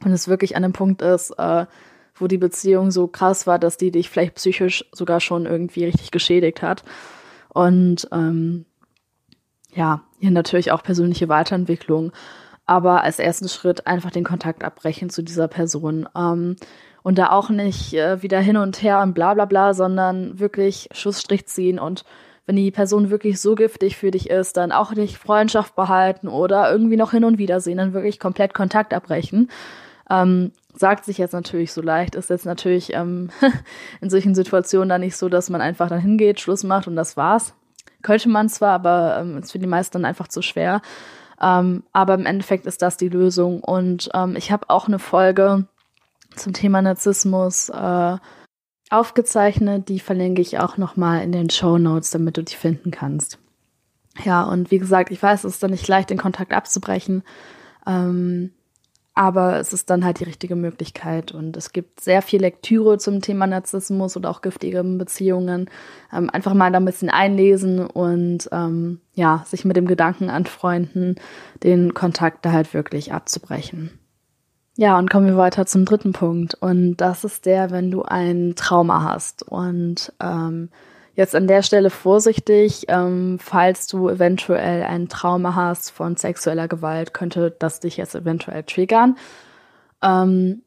Wenn 0.00 0.12
es 0.12 0.28
wirklich 0.28 0.56
an 0.56 0.64
einem 0.64 0.72
Punkt 0.72 1.02
ist, 1.02 1.30
äh, 1.38 1.66
wo 2.16 2.26
die 2.26 2.38
Beziehung 2.38 2.90
so 2.90 3.06
krass 3.06 3.46
war, 3.46 3.58
dass 3.58 3.76
die 3.76 3.90
dich 3.90 4.10
vielleicht 4.10 4.34
psychisch 4.34 4.84
sogar 4.92 5.20
schon 5.20 5.46
irgendwie 5.46 5.84
richtig 5.84 6.10
geschädigt 6.10 6.62
hat. 6.62 6.82
Und 7.48 8.08
ähm, 8.12 8.66
ja, 9.76 10.00
hier 10.18 10.30
natürlich 10.32 10.72
auch 10.72 10.82
persönliche 10.82 11.28
Weiterentwicklung, 11.28 12.12
aber 12.64 13.04
als 13.04 13.18
ersten 13.18 13.48
Schritt 13.48 13.86
einfach 13.86 14.10
den 14.10 14.24
Kontakt 14.24 14.64
abbrechen 14.64 15.10
zu 15.10 15.22
dieser 15.22 15.46
Person. 15.46 16.08
Ähm, 16.16 16.56
und 17.02 17.18
da 17.18 17.30
auch 17.30 17.50
nicht 17.50 17.94
äh, 17.94 18.20
wieder 18.22 18.40
hin 18.40 18.56
und 18.56 18.82
her 18.82 19.00
und 19.00 19.14
bla 19.14 19.34
bla 19.34 19.44
bla, 19.44 19.74
sondern 19.74 20.40
wirklich 20.40 20.88
Schussstrich 20.92 21.46
ziehen 21.46 21.78
und 21.78 22.04
wenn 22.46 22.56
die 22.56 22.70
Person 22.70 23.10
wirklich 23.10 23.40
so 23.40 23.56
giftig 23.56 23.96
für 23.96 24.12
dich 24.12 24.30
ist, 24.30 24.56
dann 24.56 24.72
auch 24.72 24.92
nicht 24.94 25.18
Freundschaft 25.18 25.74
behalten 25.74 26.28
oder 26.28 26.70
irgendwie 26.70 26.96
noch 26.96 27.10
hin 27.10 27.24
und 27.24 27.38
wieder 27.38 27.60
sehen, 27.60 27.78
dann 27.78 27.92
wirklich 27.92 28.20
komplett 28.20 28.54
Kontakt 28.54 28.94
abbrechen. 28.94 29.50
Ähm, 30.08 30.52
sagt 30.72 31.04
sich 31.04 31.18
jetzt 31.18 31.32
natürlich 31.32 31.72
so 31.72 31.82
leicht, 31.82 32.14
ist 32.14 32.30
jetzt 32.30 32.46
natürlich 32.46 32.92
ähm, 32.92 33.30
in 34.00 34.10
solchen 34.10 34.36
Situationen 34.36 34.88
dann 34.88 35.00
nicht 35.00 35.16
so, 35.16 35.28
dass 35.28 35.50
man 35.50 35.60
einfach 35.60 35.88
dann 35.88 36.00
hingeht, 36.00 36.38
Schluss 36.38 36.62
macht 36.62 36.86
und 36.86 36.94
das 36.94 37.16
war's. 37.16 37.54
Könnte 38.02 38.28
man 38.28 38.48
zwar, 38.48 38.72
aber 38.72 39.18
ähm, 39.20 39.38
ist 39.38 39.52
für 39.52 39.58
die 39.58 39.66
meisten 39.66 39.94
dann 39.94 40.04
einfach 40.04 40.28
zu 40.28 40.42
schwer. 40.42 40.80
Ähm, 41.40 41.82
aber 41.92 42.14
im 42.14 42.26
Endeffekt 42.26 42.66
ist 42.66 42.82
das 42.82 42.96
die 42.96 43.08
Lösung. 43.08 43.60
Und 43.60 44.10
ähm, 44.14 44.36
ich 44.36 44.52
habe 44.52 44.70
auch 44.70 44.88
eine 44.88 44.98
Folge 44.98 45.66
zum 46.34 46.52
Thema 46.52 46.82
Narzissmus 46.82 47.68
äh, 47.68 48.16
aufgezeichnet. 48.90 49.88
Die 49.88 50.00
verlinke 50.00 50.42
ich 50.42 50.58
auch 50.58 50.76
nochmal 50.76 51.22
in 51.22 51.32
den 51.32 51.50
Show 51.50 51.78
Notes, 51.78 52.10
damit 52.10 52.36
du 52.36 52.42
die 52.42 52.54
finden 52.54 52.90
kannst. 52.90 53.38
Ja, 54.24 54.44
und 54.44 54.70
wie 54.70 54.78
gesagt, 54.78 55.10
ich 55.10 55.22
weiß, 55.22 55.44
es 55.44 55.54
ist 55.54 55.62
dann 55.62 55.72
nicht 55.72 55.88
leicht, 55.88 56.10
den 56.10 56.18
Kontakt 56.18 56.52
abzubrechen. 56.52 57.22
Ähm, 57.86 58.52
aber 59.16 59.58
es 59.58 59.72
ist 59.72 59.88
dann 59.88 60.04
halt 60.04 60.20
die 60.20 60.24
richtige 60.24 60.56
Möglichkeit. 60.56 61.32
Und 61.32 61.56
es 61.56 61.72
gibt 61.72 62.00
sehr 62.00 62.20
viel 62.20 62.42
Lektüre 62.42 62.98
zum 62.98 63.22
Thema 63.22 63.46
Narzissmus 63.46 64.14
oder 64.16 64.28
auch 64.28 64.42
giftige 64.42 64.84
Beziehungen. 64.84 65.70
Ähm, 66.12 66.28
einfach 66.28 66.52
mal 66.52 66.70
da 66.70 66.78
ein 66.78 66.84
bisschen 66.84 67.08
einlesen 67.08 67.86
und 67.86 68.46
ähm, 68.52 69.00
ja, 69.14 69.42
sich 69.46 69.64
mit 69.64 69.74
dem 69.74 69.86
Gedanken 69.86 70.28
anfreunden, 70.28 71.16
den 71.62 71.94
Kontakt 71.94 72.44
da 72.44 72.52
halt 72.52 72.74
wirklich 72.74 73.14
abzubrechen. 73.14 73.98
Ja, 74.76 74.98
und 74.98 75.08
kommen 75.08 75.26
wir 75.26 75.38
weiter 75.38 75.64
zum 75.64 75.86
dritten 75.86 76.12
Punkt. 76.12 76.54
Und 76.54 76.98
das 76.98 77.24
ist 77.24 77.46
der, 77.46 77.70
wenn 77.70 77.90
du 77.90 78.02
ein 78.02 78.52
Trauma 78.54 79.02
hast. 79.02 79.42
Und 79.44 80.12
ähm, 80.22 80.68
jetzt 81.16 81.34
an 81.34 81.48
der 81.48 81.62
Stelle 81.62 81.90
vorsichtig, 81.90 82.84
ähm, 82.88 83.38
falls 83.40 83.86
du 83.88 84.08
eventuell 84.08 84.84
ein 84.84 85.08
Trauma 85.08 85.54
hast 85.54 85.90
von 85.90 86.16
sexueller 86.16 86.68
Gewalt, 86.68 87.12
könnte 87.12 87.54
das 87.58 87.80
dich 87.80 87.96
jetzt 87.96 88.14
eventuell 88.14 88.62
triggern. 88.62 89.16
Ähm, 90.02 90.62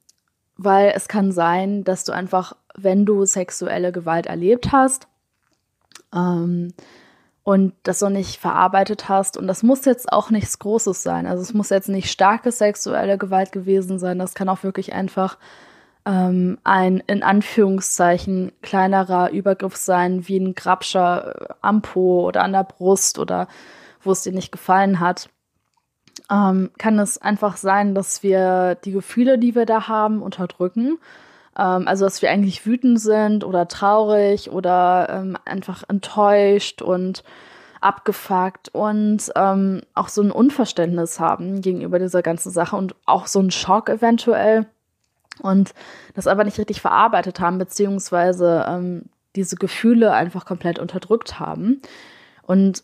weil 0.57 0.91
es 0.93 1.07
kann 1.07 1.31
sein, 1.31 1.85
dass 1.85 2.03
du 2.03 2.11
einfach, 2.11 2.53
wenn 2.75 3.05
du 3.05 3.25
sexuelle 3.25 3.93
Gewalt 3.93 4.25
erlebt 4.25 4.71
hast, 4.73 5.07
ähm, 6.13 6.73
und 7.43 7.73
das 7.83 8.01
noch 8.01 8.09
nicht 8.09 8.39
verarbeitet 8.39 9.09
hast. 9.09 9.35
Und 9.35 9.47
das 9.47 9.63
muss 9.63 9.85
jetzt 9.85 10.11
auch 10.11 10.29
nichts 10.29 10.59
Großes 10.59 11.01
sein. 11.01 11.25
Also 11.25 11.41
es 11.41 11.53
muss 11.53 11.69
jetzt 11.69 11.89
nicht 11.89 12.11
starke 12.11 12.51
sexuelle 12.51 13.17
Gewalt 13.17 13.51
gewesen 13.51 13.97
sein. 13.97 14.19
Das 14.19 14.35
kann 14.35 14.49
auch 14.49 14.61
wirklich 14.61 14.93
einfach 14.93 15.37
ähm, 16.05 16.57
ein 16.63 17.03
in 17.07 17.23
Anführungszeichen 17.23 18.51
kleinerer 18.61 19.31
Übergriff 19.31 19.75
sein, 19.75 20.27
wie 20.27 20.37
ein 20.37 20.55
Grabscher 20.55 21.35
äh, 21.49 21.53
am 21.61 21.81
Po 21.81 22.25
oder 22.27 22.43
an 22.43 22.53
der 22.53 22.63
Brust 22.63 23.19
oder 23.19 23.47
wo 24.01 24.11
es 24.11 24.23
dir 24.23 24.33
nicht 24.33 24.51
gefallen 24.51 24.99
hat. 24.99 25.29
Ähm, 26.31 26.71
kann 26.77 26.99
es 26.99 27.17
einfach 27.17 27.57
sein, 27.57 27.95
dass 27.95 28.23
wir 28.23 28.75
die 28.83 28.91
Gefühle, 28.91 29.37
die 29.37 29.55
wir 29.55 29.65
da 29.65 29.87
haben, 29.87 30.21
unterdrücken 30.21 30.99
ähm, 31.59 31.87
also, 31.87 32.05
dass 32.05 32.21
wir 32.21 32.31
eigentlich 32.31 32.65
wütend 32.65 32.99
sind 32.99 33.43
oder 33.43 33.67
traurig 33.67 34.49
oder 34.49 35.07
ähm, 35.09 35.37
einfach 35.45 35.83
enttäuscht 35.87 36.81
und 36.81 37.23
abgefuckt 37.81 38.69
und 38.69 39.31
ähm, 39.35 39.81
auch 39.93 40.09
so 40.09 40.21
ein 40.21 40.31
Unverständnis 40.31 41.19
haben 41.19 41.61
gegenüber 41.61 41.99
dieser 41.99 42.21
ganzen 42.21 42.51
Sache 42.51 42.75
und 42.75 42.95
auch 43.05 43.27
so 43.27 43.39
ein 43.39 43.51
Schock 43.51 43.89
eventuell 43.89 44.67
und 45.41 45.73
das 46.13 46.27
aber 46.27 46.43
nicht 46.43 46.59
richtig 46.59 46.81
verarbeitet 46.81 47.39
haben, 47.39 47.57
beziehungsweise 47.57 48.65
ähm, 48.67 49.03
diese 49.35 49.55
Gefühle 49.55 50.13
einfach 50.13 50.45
komplett 50.45 50.79
unterdrückt 50.79 51.39
haben. 51.39 51.81
Und 52.43 52.83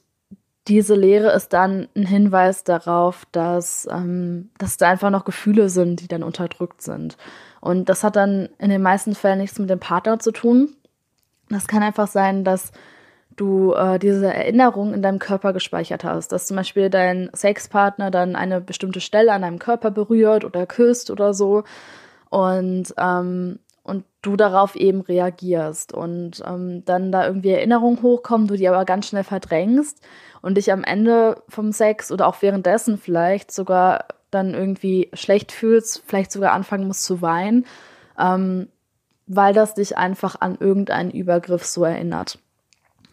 diese 0.67 0.95
Lehre 0.95 1.31
ist 1.31 1.53
dann 1.53 1.87
ein 1.95 2.05
Hinweis 2.05 2.63
darauf, 2.63 3.25
dass, 3.31 3.87
ähm, 3.91 4.49
dass 4.57 4.77
da 4.77 4.89
einfach 4.89 5.11
noch 5.11 5.25
Gefühle 5.25 5.69
sind, 5.69 6.01
die 6.01 6.07
dann 6.07 6.23
unterdrückt 6.23 6.81
sind. 6.81 7.17
Und 7.61 7.89
das 7.89 8.03
hat 8.03 8.15
dann 8.15 8.49
in 8.57 8.69
den 8.69 8.81
meisten 8.81 9.15
Fällen 9.15 9.39
nichts 9.39 9.59
mit 9.59 9.69
dem 9.69 9.79
Partner 9.79 10.19
zu 10.19 10.31
tun. 10.31 10.75
Das 11.49 11.67
kann 11.67 11.83
einfach 11.83 12.07
sein, 12.07 12.43
dass 12.43 12.71
du 13.35 13.73
äh, 13.73 13.99
diese 13.99 14.33
Erinnerung 14.33 14.93
in 14.93 15.01
deinem 15.01 15.19
Körper 15.19 15.53
gespeichert 15.53 16.03
hast, 16.03 16.31
dass 16.31 16.47
zum 16.47 16.57
Beispiel 16.57 16.89
dein 16.89 17.29
Sexpartner 17.35 18.09
dann 18.09 18.35
eine 18.35 18.61
bestimmte 18.61 19.01
Stelle 19.01 19.33
an 19.33 19.41
deinem 19.41 19.59
Körper 19.59 19.91
berührt 19.91 20.45
oder 20.45 20.65
küsst 20.65 21.11
oder 21.11 21.33
so 21.33 21.63
und 22.29 22.93
ähm, 22.97 23.59
und 23.83 24.03
du 24.23 24.35
darauf 24.35 24.75
eben 24.75 25.01
reagierst 25.01 25.93
und 25.93 26.43
ähm, 26.45 26.83
dann 26.85 27.11
da 27.11 27.27
irgendwie 27.27 27.51
Erinnerungen 27.51 28.01
hochkommen, 28.01 28.47
du 28.47 28.55
die 28.55 28.67
aber 28.67 28.83
ganz 28.83 29.07
schnell 29.07 29.23
verdrängst 29.23 30.01
und 30.41 30.57
dich 30.57 30.71
am 30.71 30.83
Ende 30.83 31.43
vom 31.49 31.71
Sex 31.71 32.11
oder 32.11 32.25
auch 32.25 32.41
währenddessen 32.41 32.97
vielleicht 32.97 33.51
sogar 33.51 34.05
dann 34.31 34.55
irgendwie 34.55 35.11
schlecht 35.13 35.51
fühlst, 35.51 36.01
vielleicht 36.05 36.31
sogar 36.31 36.53
anfangen 36.53 36.87
musst 36.87 37.03
zu 37.03 37.21
weinen, 37.21 37.67
ähm, 38.19 38.69
weil 39.27 39.53
das 39.53 39.75
dich 39.75 39.97
einfach 39.97 40.41
an 40.41 40.57
irgendeinen 40.59 41.11
Übergriff 41.11 41.63
so 41.63 41.83
erinnert. 41.83 42.39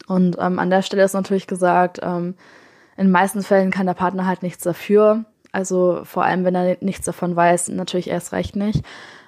Und 0.09 0.37
ähm, 0.41 0.59
an 0.59 0.71
der 0.71 0.83
Stelle 0.83 1.05
ist 1.05 1.13
natürlich 1.13 1.47
gesagt, 1.47 2.01
ähm, 2.03 2.35
in 2.97 3.11
meisten 3.11 3.43
Fällen 3.43 3.71
kann 3.71 3.87
der 3.87 3.95
Partner 3.95 4.27
halt 4.27 4.43
nichts 4.43 4.65
dafür. 4.65 5.27
Also 5.53 6.01
vor 6.05 6.25
allem, 6.25 6.45
wenn 6.45 6.55
er 6.55 6.79
nichts 6.81 7.07
davon 7.07 7.37
weiß, 7.37 7.69
natürlich 7.69 8.09
erst 8.09 8.33
recht 8.33 8.57
nicht. 8.57 8.85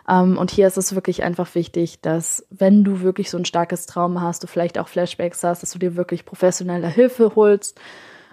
Um, 0.07 0.33
ähm, 0.33 0.39
und 0.39 0.51
hier 0.51 0.67
ist 0.67 0.77
es 0.77 0.95
wirklich 0.95 1.23
einfach 1.23 1.55
wichtig, 1.55 2.03
dass 2.03 2.47
wenn 2.51 2.85
du 2.85 3.01
wirklich 3.01 3.31
so 3.31 3.39
ein 3.39 3.47
starkes 3.47 3.87
Trauma 3.87 4.21
hast, 4.21 4.43
du 4.43 4.47
vielleicht 4.47 4.79
auch 4.79 4.89
Flashbacks 4.89 5.43
hast, 5.43 5.63
dass 5.63 5.71
du 5.71 5.79
dir 5.79 5.97
wirklich 5.97 6.27
professionelle 6.27 6.89
Hilfe 6.89 7.33
holst 7.37 7.81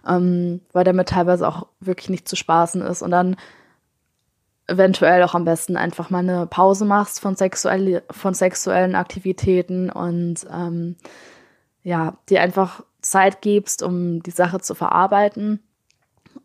ähm, 0.07 0.62
weil 0.71 0.83
damit 0.83 1.10
teilweise 1.10 1.48
auch 1.48 1.67
wirklich 1.79 2.10
nicht 2.10 2.27
zu 2.27 2.36
spaßen 2.36 2.81
ist 2.81 3.01
und 3.01 3.12
dann 3.12 3.36
eventuell 4.67 5.24
auch 5.24 5.36
am 5.36 5.45
besten 5.45 5.75
einfach 5.75 6.10
mal 6.10 6.19
eine 6.19 6.48
Pause 6.48 6.86
machst 6.86 7.19
von, 7.19 7.36
sexuell, 7.36 8.03
von 8.10 8.33
sexuellen 8.33 8.95
Aktivitäten 8.95 9.89
und 9.89 10.45
ähm, 10.51 10.95
ja, 11.83 12.17
dir 12.29 12.41
einfach 12.41 12.83
Zeit 13.01 13.41
gibst, 13.41 13.83
um 13.83 14.24
die 14.24 14.31
Sache 14.31 14.60
zu 14.60 14.75
verarbeiten 14.75 15.60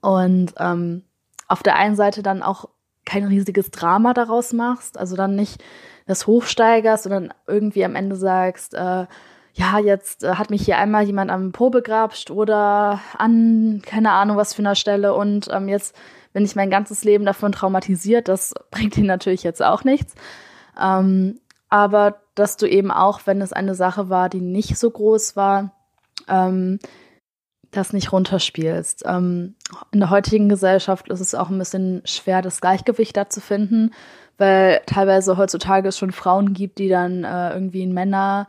und 0.01 0.55
ähm, 0.59 1.03
auf 1.49 1.63
der 1.63 1.77
einen 1.77 1.97
Seite 1.97 2.23
dann 2.23 2.43
auch 2.43 2.69
kein 3.05 3.25
riesiges 3.25 3.71
Drama 3.71 4.15
daraus 4.15 4.53
machst, 4.53 4.99
also 4.99 5.17
dann 5.17 5.37
nicht 5.37 5.63
das 6.07 6.27
hochsteigerst, 6.27 7.05
sondern 7.05 7.33
irgendwie 7.47 7.85
am 7.85 7.95
Ende 7.95 8.17
sagst, 8.17 8.75
äh, 8.75 9.07
ja, 9.55 9.79
jetzt 9.79 10.23
äh, 10.23 10.35
hat 10.35 10.51
mich 10.51 10.65
hier 10.65 10.79
einmal 10.79 11.05
jemand 11.05 11.31
am 11.31 11.53
Po 11.53 11.71
begrapscht 11.71 12.31
oder 12.31 13.01
an 13.17 13.83
keine 13.85 14.13
Ahnung 14.13 14.37
was 14.37 14.55
für 14.55 14.63
einer 14.63 14.75
Stelle 14.75 15.15
und 15.15 15.49
ähm, 15.51 15.69
jetzt 15.69 15.97
bin 16.33 16.45
ich 16.45 16.55
mein 16.55 16.69
ganzes 16.69 17.03
Leben 17.03 17.25
davon 17.25 17.53
traumatisiert. 17.53 18.29
Das 18.29 18.53
bringt 18.71 18.99
ihn 18.99 19.07
natürlich 19.07 19.43
jetzt 19.43 19.63
auch 19.63 19.85
nichts. 19.85 20.15
Ähm, 20.79 21.41
aber 21.71 22.21
dass 22.35 22.59
du 22.59 22.67
eben 22.69 22.91
auch, 22.91 23.21
wenn 23.25 23.41
es 23.41 23.55
eine 23.55 23.75
Sache 23.75 24.11
war, 24.11 24.29
die 24.29 24.43
nicht 24.43 24.77
so 24.77 24.91
groß 24.91 25.37
war, 25.37 25.73
ähm, 26.29 26.79
das 27.77 27.93
nicht 27.93 28.13
runterspielst. 28.13 29.05
Ähm, 29.07 29.55
in 29.93 30.01
der 30.01 30.11
heutigen 30.11 30.49
Gesellschaft 30.49 31.09
ist 31.09 31.21
es 31.21 31.35
auch 31.35 31.51
ein 31.51 31.59
bisschen 31.59 32.03
schwer, 32.05 32.43
das 32.43 32.61
Gleichgewicht 32.61 33.17
da 33.17 33.29
zu 33.29 33.41
finden, 33.41 33.93
weil 34.39 34.81
teilweise 34.87 35.37
heutzutage 35.37 35.89
es 35.89 35.99
schon 35.99 36.13
Frauen 36.13 36.53
gibt, 36.53 36.79
die 36.79 36.89
dann 36.89 37.25
äh, 37.25 37.53
irgendwie 37.53 37.83
in 37.83 37.93
Männer 37.93 38.49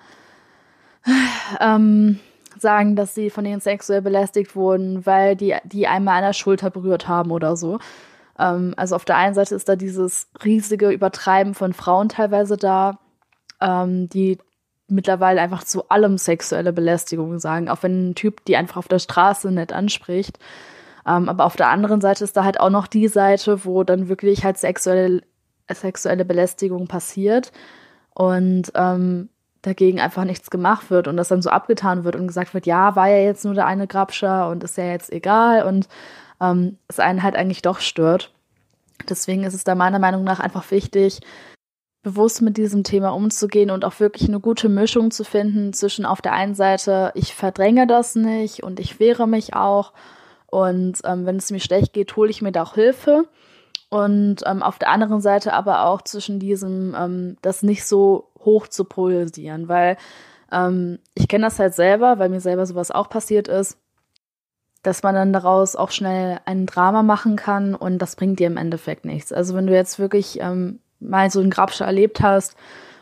ähm, 1.59 2.19
sagen, 2.59 2.95
dass 2.95 3.15
sie 3.15 3.29
von 3.29 3.43
denen 3.43 3.61
sexuell 3.61 4.01
belästigt 4.01 4.55
wurden, 4.55 5.05
weil 5.05 5.35
die, 5.35 5.55
die 5.63 5.87
einmal 5.87 6.17
an 6.17 6.23
der 6.23 6.33
Schulter 6.33 6.69
berührt 6.69 7.07
haben 7.07 7.31
oder 7.31 7.55
so. 7.55 7.79
Ähm, 8.39 8.73
also 8.77 8.95
auf 8.95 9.05
der 9.05 9.17
einen 9.17 9.35
Seite 9.35 9.55
ist 9.55 9.69
da 9.69 9.75
dieses 9.75 10.27
riesige 10.43 10.89
Übertreiben 10.89 11.53
von 11.53 11.73
Frauen 11.73 12.09
teilweise 12.09 12.57
da, 12.57 12.99
ähm, 13.61 14.09
die 14.09 14.37
mittlerweile 14.87 15.41
einfach 15.41 15.63
zu 15.63 15.89
allem 15.89 16.17
sexuelle 16.17 16.73
Belästigung 16.73 17.39
sagen, 17.39 17.69
auch 17.69 17.83
wenn 17.83 18.09
ein 18.09 18.15
Typ 18.15 18.45
die 18.45 18.55
einfach 18.55 18.77
auf 18.77 18.87
der 18.87 18.99
Straße 18.99 19.51
nett 19.51 19.73
anspricht. 19.73 20.39
Ähm, 21.05 21.29
aber 21.29 21.45
auf 21.45 21.55
der 21.55 21.69
anderen 21.69 22.01
Seite 22.01 22.23
ist 22.23 22.37
da 22.37 22.43
halt 22.43 22.59
auch 22.59 22.69
noch 22.69 22.87
die 22.87 23.07
Seite, 23.07 23.65
wo 23.65 23.83
dann 23.83 24.09
wirklich 24.09 24.43
halt 24.43 24.57
sexuelle, 24.57 25.21
sexuelle 25.71 26.25
Belästigung 26.25 26.87
passiert. 26.87 27.51
Und 28.13 28.71
ähm, 28.75 29.29
dagegen 29.61 29.99
einfach 29.99 30.23
nichts 30.23 30.49
gemacht 30.49 30.89
wird 30.89 31.07
und 31.07 31.17
das 31.17 31.27
dann 31.27 31.41
so 31.41 31.49
abgetan 31.49 32.03
wird 32.03 32.15
und 32.15 32.27
gesagt 32.27 32.53
wird, 32.53 32.65
ja, 32.65 32.95
war 32.95 33.07
ja 33.07 33.17
jetzt 33.17 33.45
nur 33.45 33.53
der 33.53 33.65
eine 33.65 33.87
Grabscher 33.87 34.49
und 34.49 34.63
ist 34.63 34.77
ja 34.77 34.85
jetzt 34.85 35.11
egal 35.11 35.63
und 35.63 35.87
ähm, 36.41 36.77
es 36.87 36.99
einen 36.99 37.23
halt 37.23 37.35
eigentlich 37.35 37.61
doch 37.61 37.79
stört. 37.79 38.31
Deswegen 39.09 39.43
ist 39.43 39.53
es 39.53 39.63
da 39.63 39.75
meiner 39.75 39.99
Meinung 39.99 40.23
nach 40.23 40.39
einfach 40.39 40.69
wichtig, 40.71 41.21
bewusst 42.07 42.41
mit 42.41 42.55
diesem 42.55 42.83
Thema 42.83 43.09
umzugehen 43.09 43.69
und 43.69 43.83
auch 43.83 43.99
wirklich 43.99 44.29
eine 44.29 44.39
gute 44.39 44.69
Mischung 44.69 45.11
zu 45.11 45.25
finden 45.25 45.73
zwischen 45.73 46.05
auf 46.05 46.21
der 46.21 46.31
einen 46.31 46.55
Seite, 46.55 47.11
ich 47.15 47.35
verdränge 47.35 47.85
das 47.85 48.15
nicht 48.15 48.63
und 48.63 48.79
ich 48.79 48.99
wehre 49.01 49.27
mich 49.27 49.53
auch 49.55 49.91
Und 50.47 50.99
ähm, 51.03 51.25
wenn 51.25 51.35
es 51.35 51.51
mir 51.51 51.59
schlecht 51.59 51.93
geht, 51.93 52.15
hole 52.15 52.29
ich 52.29 52.41
mir 52.41 52.51
da 52.51 52.63
auch 52.63 52.75
Hilfe. 52.75 53.25
Und 53.89 54.37
ähm, 54.45 54.63
auf 54.63 54.79
der 54.79 54.89
anderen 54.89 55.21
Seite 55.21 55.53
aber 55.53 55.85
auch 55.85 56.01
zwischen 56.01 56.39
diesem, 56.39 56.95
ähm, 56.97 57.37
das 57.41 57.63
nicht 57.63 57.85
so 57.85 58.31
hoch 58.39 58.67
zu 58.67 58.85
polarisieren, 58.85 59.67
weil 59.67 59.97
ähm, 60.51 60.99
ich 61.13 61.27
kenne 61.27 61.45
das 61.45 61.59
halt 61.59 61.73
selber, 61.73 62.19
weil 62.19 62.29
mir 62.29 62.41
selber 62.41 62.65
sowas 62.65 62.91
auch 62.91 63.09
passiert 63.09 63.47
ist, 63.47 63.77
dass 64.83 65.03
man 65.03 65.15
dann 65.15 65.33
daraus 65.33 65.75
auch 65.75 65.91
schnell 65.91 66.39
ein 66.45 66.65
Drama 66.65 67.03
machen 67.03 67.35
kann 67.35 67.75
und 67.75 67.99
das 67.99 68.15
bringt 68.15 68.39
dir 68.39 68.47
im 68.47 68.57
Endeffekt 68.57 69.05
nichts. 69.05 69.33
Also 69.33 69.55
wenn 69.55 69.67
du 69.67 69.73
jetzt 69.73 69.99
wirklich 69.99 70.39
ähm, 70.41 70.79
mal 70.99 71.29
so 71.29 71.39
einen 71.39 71.49
Grabscher 71.49 71.85
erlebt 71.85 72.21
hast 72.21 72.55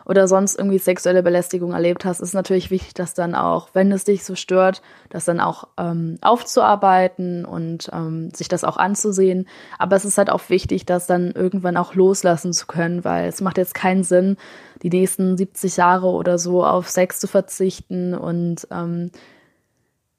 oder 0.06 0.28
sonst 0.28 0.58
irgendwie 0.58 0.78
sexuelle 0.78 1.24
Belästigung 1.24 1.74
erlebt 1.74 2.06
hast, 2.06 2.20
ist 2.20 2.34
natürlich 2.34 2.70
wichtig, 2.70 2.94
dass 2.94 3.16
dann 3.16 3.34
auch, 3.34 3.70
wenn 3.74 3.92
es 3.92 4.04
dich 4.04 4.24
so 4.24 4.36
stört, 4.36 4.82
das 5.10 5.26
dann 5.26 5.40
auch 5.40 5.68
ähm, 5.78 6.18
aufzuarbeiten 6.22 7.44
und 7.44 7.90
ähm, 7.92 8.30
sich 8.32 8.48
das 8.48 8.64
auch 8.64 8.78
anzusehen. 8.78 9.48
Aber 9.80 9.96
es 9.96 10.06
ist 10.06 10.20
halt 10.20 10.30
auch 10.30 10.50
wichtig, 10.50 10.86
das 10.86 11.08
dann 11.08 11.32
irgendwann 11.32 11.76
auch 11.76 11.96
loslassen 11.96 12.54
zu 12.54 12.68
können, 12.68 13.04
weil 13.04 13.28
es 13.28 13.42
macht 13.42 13.58
jetzt 13.58 13.74
keinen 13.74 14.04
Sinn, 14.04 14.38
die 14.84 14.90
nächsten 14.90 15.38
70 15.38 15.78
Jahre 15.78 16.08
oder 16.08 16.38
so 16.38 16.64
auf 16.64 16.88
Sex 16.90 17.20
zu 17.20 17.28
verzichten 17.28 18.14
und 18.14 18.68
ähm, 18.72 19.10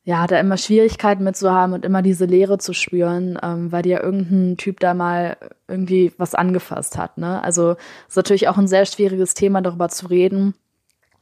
ja, 0.07 0.29
da 0.29 0.39
immer 0.39 0.57
Schwierigkeiten 0.57 1.25
mit 1.25 1.37
zu 1.37 1.51
haben 1.51 1.73
und 1.73 1.85
immer 1.85 2.01
diese 2.01 2.27
Leere 2.27 2.59
zu 2.59 2.73
spüren, 2.73 3.41
ähm, 3.43 3.73
weil 3.73 3.83
dir 3.83 4.05
irgendein 4.05 4.57
Typ 4.57 4.79
da 4.79 4.95
mal 4.95 5.37
irgendwie 5.67 6.13
was 6.17 6.37
angefasst 6.37 6.97
hat. 6.97 7.19
Ne? 7.19 7.43
Also 7.43 7.75
ist 8.07 8.17
natürlich 8.17 8.47
auch 8.47 8.57
ein 8.57 8.69
sehr 8.69 8.87
schwieriges 8.87 9.35
Thema, 9.35 9.63
darüber 9.63 9.89
zu 9.89 10.07
reden, 10.07 10.55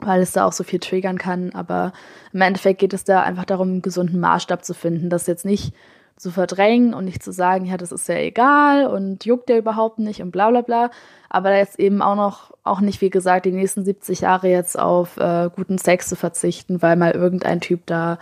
weil 0.00 0.20
es 0.20 0.32
da 0.32 0.44
auch 0.44 0.52
so 0.52 0.64
viel 0.64 0.80
triggern 0.80 1.16
kann. 1.16 1.52
Aber 1.54 1.94
im 2.34 2.42
Endeffekt 2.42 2.78
geht 2.78 2.92
es 2.92 3.04
da 3.04 3.22
einfach 3.22 3.46
darum, 3.46 3.68
einen 3.68 3.82
gesunden 3.82 4.20
Maßstab 4.20 4.66
zu 4.66 4.74
finden, 4.74 5.08
das 5.08 5.26
jetzt 5.26 5.46
nicht 5.46 5.72
zu 6.18 6.30
verdrängen 6.30 6.92
und 6.92 7.06
nicht 7.06 7.22
zu 7.22 7.32
sagen, 7.32 7.64
ja, 7.64 7.78
das 7.78 7.90
ist 7.90 8.06
ja 8.06 8.16
egal 8.16 8.86
und 8.86 9.24
juckt 9.24 9.48
ja 9.48 9.56
überhaupt 9.56 9.98
nicht 9.98 10.20
und 10.20 10.30
bla 10.30 10.50
bla 10.50 10.60
bla. 10.60 10.90
Aber 11.30 11.56
jetzt 11.56 11.80
eben 11.80 12.02
auch 12.02 12.16
noch, 12.16 12.52
auch 12.64 12.82
nicht, 12.82 13.00
wie 13.00 13.10
gesagt, 13.10 13.46
die 13.46 13.52
nächsten 13.52 13.82
70 13.82 14.20
Jahre 14.20 14.48
jetzt 14.48 14.78
auf 14.78 15.16
äh, 15.16 15.48
guten 15.56 15.78
Sex 15.78 16.06
zu 16.06 16.16
verzichten, 16.16 16.82
weil 16.82 16.96
mal 16.96 17.12
irgendein 17.12 17.62
Typ 17.62 17.86
da 17.86 18.18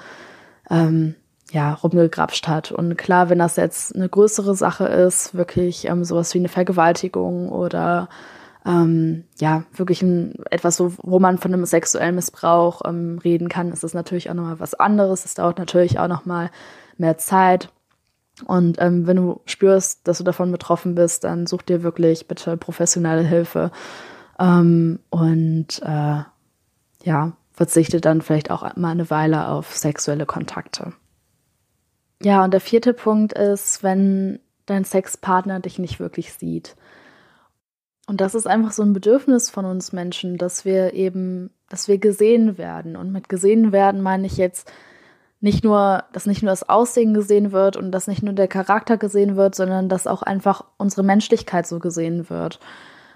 ähm, 0.70 1.14
ja, 1.50 1.74
rumgegrapscht 1.74 2.48
hat. 2.48 2.72
Und 2.72 2.96
klar, 2.96 3.28
wenn 3.28 3.38
das 3.38 3.56
jetzt 3.56 3.94
eine 3.94 4.08
größere 4.08 4.54
Sache 4.54 4.86
ist, 4.86 5.34
wirklich 5.34 5.86
ähm, 5.86 6.04
sowas 6.04 6.32
wie 6.34 6.38
eine 6.38 6.48
Vergewaltigung 6.48 7.50
oder 7.50 8.08
ähm, 8.64 9.24
ja, 9.38 9.64
wirklich 9.74 10.02
ein, 10.02 10.34
etwas, 10.50 10.76
so, 10.76 10.94
wo 11.02 11.18
man 11.18 11.38
von 11.38 11.52
einem 11.52 11.64
sexuellen 11.66 12.14
Missbrauch 12.14 12.82
ähm, 12.86 13.18
reden 13.22 13.48
kann, 13.48 13.72
ist 13.72 13.82
das 13.82 13.92
natürlich 13.94 14.30
auch 14.30 14.34
nochmal 14.34 14.60
was 14.60 14.74
anderes. 14.74 15.24
Es 15.24 15.34
dauert 15.34 15.58
natürlich 15.58 15.98
auch 15.98 16.08
nochmal 16.08 16.50
mehr 16.96 17.18
Zeit. 17.18 17.70
Und 18.46 18.80
ähm, 18.80 19.06
wenn 19.06 19.16
du 19.16 19.40
spürst, 19.44 20.06
dass 20.08 20.18
du 20.18 20.24
davon 20.24 20.50
betroffen 20.52 20.94
bist, 20.94 21.24
dann 21.24 21.46
such 21.46 21.62
dir 21.62 21.82
wirklich 21.82 22.28
bitte 22.28 22.56
professionelle 22.56 23.22
Hilfe. 23.22 23.70
Ähm, 24.38 25.00
und 25.10 25.82
äh, 25.82 26.22
ja, 27.04 27.32
verzichte 27.62 28.00
dann 28.00 28.22
vielleicht 28.22 28.50
auch 28.50 28.74
mal 28.74 28.90
eine 28.90 29.08
Weile 29.08 29.46
auf 29.46 29.76
sexuelle 29.76 30.26
Kontakte. 30.26 30.94
Ja, 32.20 32.42
und 32.42 32.52
der 32.52 32.60
vierte 32.60 32.92
Punkt 32.92 33.34
ist, 33.34 33.84
wenn 33.84 34.40
dein 34.66 34.84
Sexpartner 34.84 35.60
dich 35.60 35.78
nicht 35.78 36.00
wirklich 36.00 36.32
sieht. 36.32 36.74
Und 38.08 38.20
das 38.20 38.34
ist 38.34 38.48
einfach 38.48 38.72
so 38.72 38.82
ein 38.82 38.94
Bedürfnis 38.94 39.48
von 39.48 39.64
uns 39.64 39.92
Menschen, 39.92 40.38
dass 40.38 40.64
wir 40.64 40.92
eben, 40.94 41.50
dass 41.68 41.86
wir 41.86 41.98
gesehen 41.98 42.58
werden. 42.58 42.96
Und 42.96 43.12
mit 43.12 43.28
gesehen 43.28 43.70
werden 43.70 44.02
meine 44.02 44.26
ich 44.26 44.38
jetzt 44.38 44.68
nicht 45.40 45.62
nur, 45.62 46.02
dass 46.12 46.26
nicht 46.26 46.42
nur 46.42 46.50
das 46.50 46.68
Aussehen 46.68 47.14
gesehen 47.14 47.52
wird 47.52 47.76
und 47.76 47.92
dass 47.92 48.08
nicht 48.08 48.24
nur 48.24 48.34
der 48.34 48.48
Charakter 48.48 48.96
gesehen 48.96 49.36
wird, 49.36 49.54
sondern 49.54 49.88
dass 49.88 50.08
auch 50.08 50.22
einfach 50.22 50.64
unsere 50.78 51.04
Menschlichkeit 51.04 51.68
so 51.68 51.78
gesehen 51.78 52.28
wird. 52.28 52.58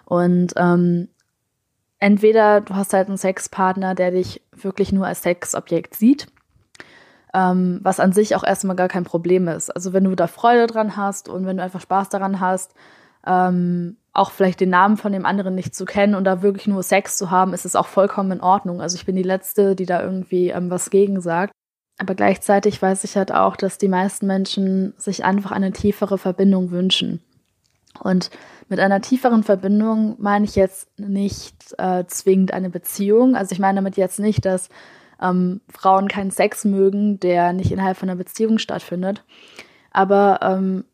Und 0.05 0.53
ähm, 0.57 1.09
entweder 1.99 2.61
du 2.61 2.75
hast 2.75 2.93
halt 2.93 3.09
einen 3.09 3.17
Sexpartner, 3.17 3.95
der 3.95 4.11
dich 4.11 4.43
wirklich 4.53 4.93
nur 4.93 5.07
als 5.07 5.23
Sexobjekt 5.23 5.95
sieht, 5.95 6.27
ähm, 7.35 7.81
was 7.83 8.01
an 8.01 8.13
sich 8.13 8.37
auch 8.37 8.45
erstmal 8.45 8.77
gar 8.77 8.89
kein 8.89 9.05
Problem 9.05 9.49
ist. 9.49 9.71
Also 9.71 9.93
wenn 9.93 10.05
du 10.05 10.15
da 10.15 10.27
Freude 10.27 10.67
dran 10.67 10.97
hast 10.97 11.29
und 11.29 11.47
wenn 11.47 11.59
du 11.59 11.63
einfach 11.63 11.81
Spaß 11.81 12.09
daran 12.09 12.41
hast, 12.41 12.75
ähm, 13.27 13.97
auch 14.13 14.31
vielleicht 14.31 14.61
den 14.61 14.71
Namen 14.71 14.97
von 14.97 15.13
dem 15.13 15.27
anderen 15.27 15.55
nicht 15.55 15.75
zu 15.75 15.85
kennen 15.85 16.15
und 16.15 16.25
da 16.25 16.43
wirklich 16.43 16.67
nur 16.67 16.83
Sex 16.83 17.19
zu 17.19 17.31
haben, 17.31 17.53
ist 17.53 17.67
es 17.67 17.77
auch 17.77 17.87
vollkommen 17.87 18.33
in 18.33 18.41
Ordnung. 18.41 18.81
Also 18.81 18.97
ich 18.97 19.05
bin 19.05 19.17
die 19.17 19.23
Letzte, 19.23 19.77
die 19.77 19.87
da 19.87 20.03
irgendwie 20.03 20.51
ähm, 20.51 20.71
was 20.71 20.91
gegen 20.91 21.21
sagt. 21.21 21.53
Aber 21.99 22.15
gleichzeitig 22.15 22.81
weiß 22.81 23.05
ich 23.05 23.17
halt 23.17 23.33
auch, 23.33 23.57
dass 23.57 23.79
die 23.79 23.89
meisten 23.89 24.27
Menschen 24.27 24.95
sich 24.97 25.25
einfach 25.25 25.51
eine 25.51 25.73
tiefere 25.73 26.19
Verbindung 26.19 26.71
wünschen. 26.71 27.23
Und 28.01 28.31
mit 28.69 28.81
einer 28.81 29.01
tieferen 29.01 29.43
Verbindung 29.43 30.17
meine 30.19 30.45
ich 30.45 30.57
jetzt 30.57 30.89
nicht 30.99 31.75
äh, 31.79 32.05
zwingend 32.07 32.53
eine 32.53 32.71
Beziehung. 32.71 33.37
Also 33.37 33.53
ich 33.53 33.59
meine 33.59 33.77
damit 33.77 33.97
jetzt 33.97 34.19
nicht, 34.19 34.45
dass 34.45 34.69
ähm, 35.21 35.61
Frauen 35.69 36.09
keinen 36.09 36.31
Sex 36.31 36.65
mögen, 36.65 37.21
der 37.21 37.53
nicht 37.53 37.73
innerhalb 37.73 37.97
von 37.97 38.09
einer 38.09 38.19
Beziehung 38.19 38.59
stattfindet. 38.59 39.25
Aber 39.93 40.41
ähm, 40.43 40.85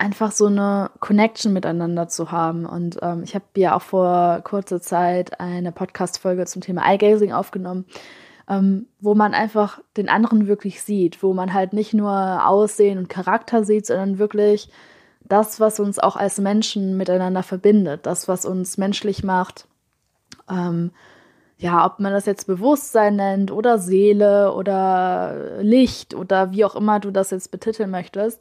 einfach 0.00 0.32
so 0.32 0.46
eine 0.46 0.90
Connection 0.98 1.52
miteinander 1.52 2.08
zu 2.08 2.32
haben. 2.32 2.66
Und 2.66 2.98
ähm, 3.02 3.22
ich 3.22 3.34
habe 3.34 3.44
ja 3.56 3.76
auch 3.76 3.82
vor 3.82 4.40
kurzer 4.42 4.80
Zeit 4.80 5.38
eine 5.40 5.72
Podcast-Folge 5.72 6.46
zum 6.46 6.62
Thema 6.62 6.82
Eye-Gazing 6.90 7.32
aufgenommen, 7.32 7.84
ähm, 8.48 8.86
wo 8.98 9.14
man 9.14 9.34
einfach 9.34 9.80
den 9.96 10.08
anderen 10.08 10.46
wirklich 10.46 10.82
sieht, 10.82 11.22
wo 11.22 11.34
man 11.34 11.52
halt 11.52 11.72
nicht 11.72 11.94
nur 11.94 12.46
Aussehen 12.46 12.98
und 12.98 13.08
Charakter 13.08 13.64
sieht, 13.64 13.86
sondern 13.86 14.18
wirklich 14.18 14.70
das, 15.30 15.60
was 15.60 15.80
uns 15.80 15.98
auch 15.98 16.16
als 16.16 16.38
Menschen 16.38 16.96
miteinander 16.96 17.42
verbindet, 17.42 18.04
das, 18.04 18.28
was 18.28 18.44
uns 18.44 18.76
menschlich 18.78 19.22
macht. 19.24 19.66
Ähm, 20.50 20.90
ja, 21.56 21.84
ob 21.84 22.00
man 22.00 22.12
das 22.12 22.26
jetzt 22.26 22.46
Bewusstsein 22.46 23.16
nennt 23.16 23.50
oder 23.50 23.78
Seele 23.78 24.54
oder 24.54 25.60
Licht 25.60 26.14
oder 26.14 26.52
wie 26.52 26.64
auch 26.64 26.74
immer 26.74 27.00
du 27.00 27.10
das 27.10 27.30
jetzt 27.30 27.50
betiteln 27.50 27.90
möchtest. 27.90 28.40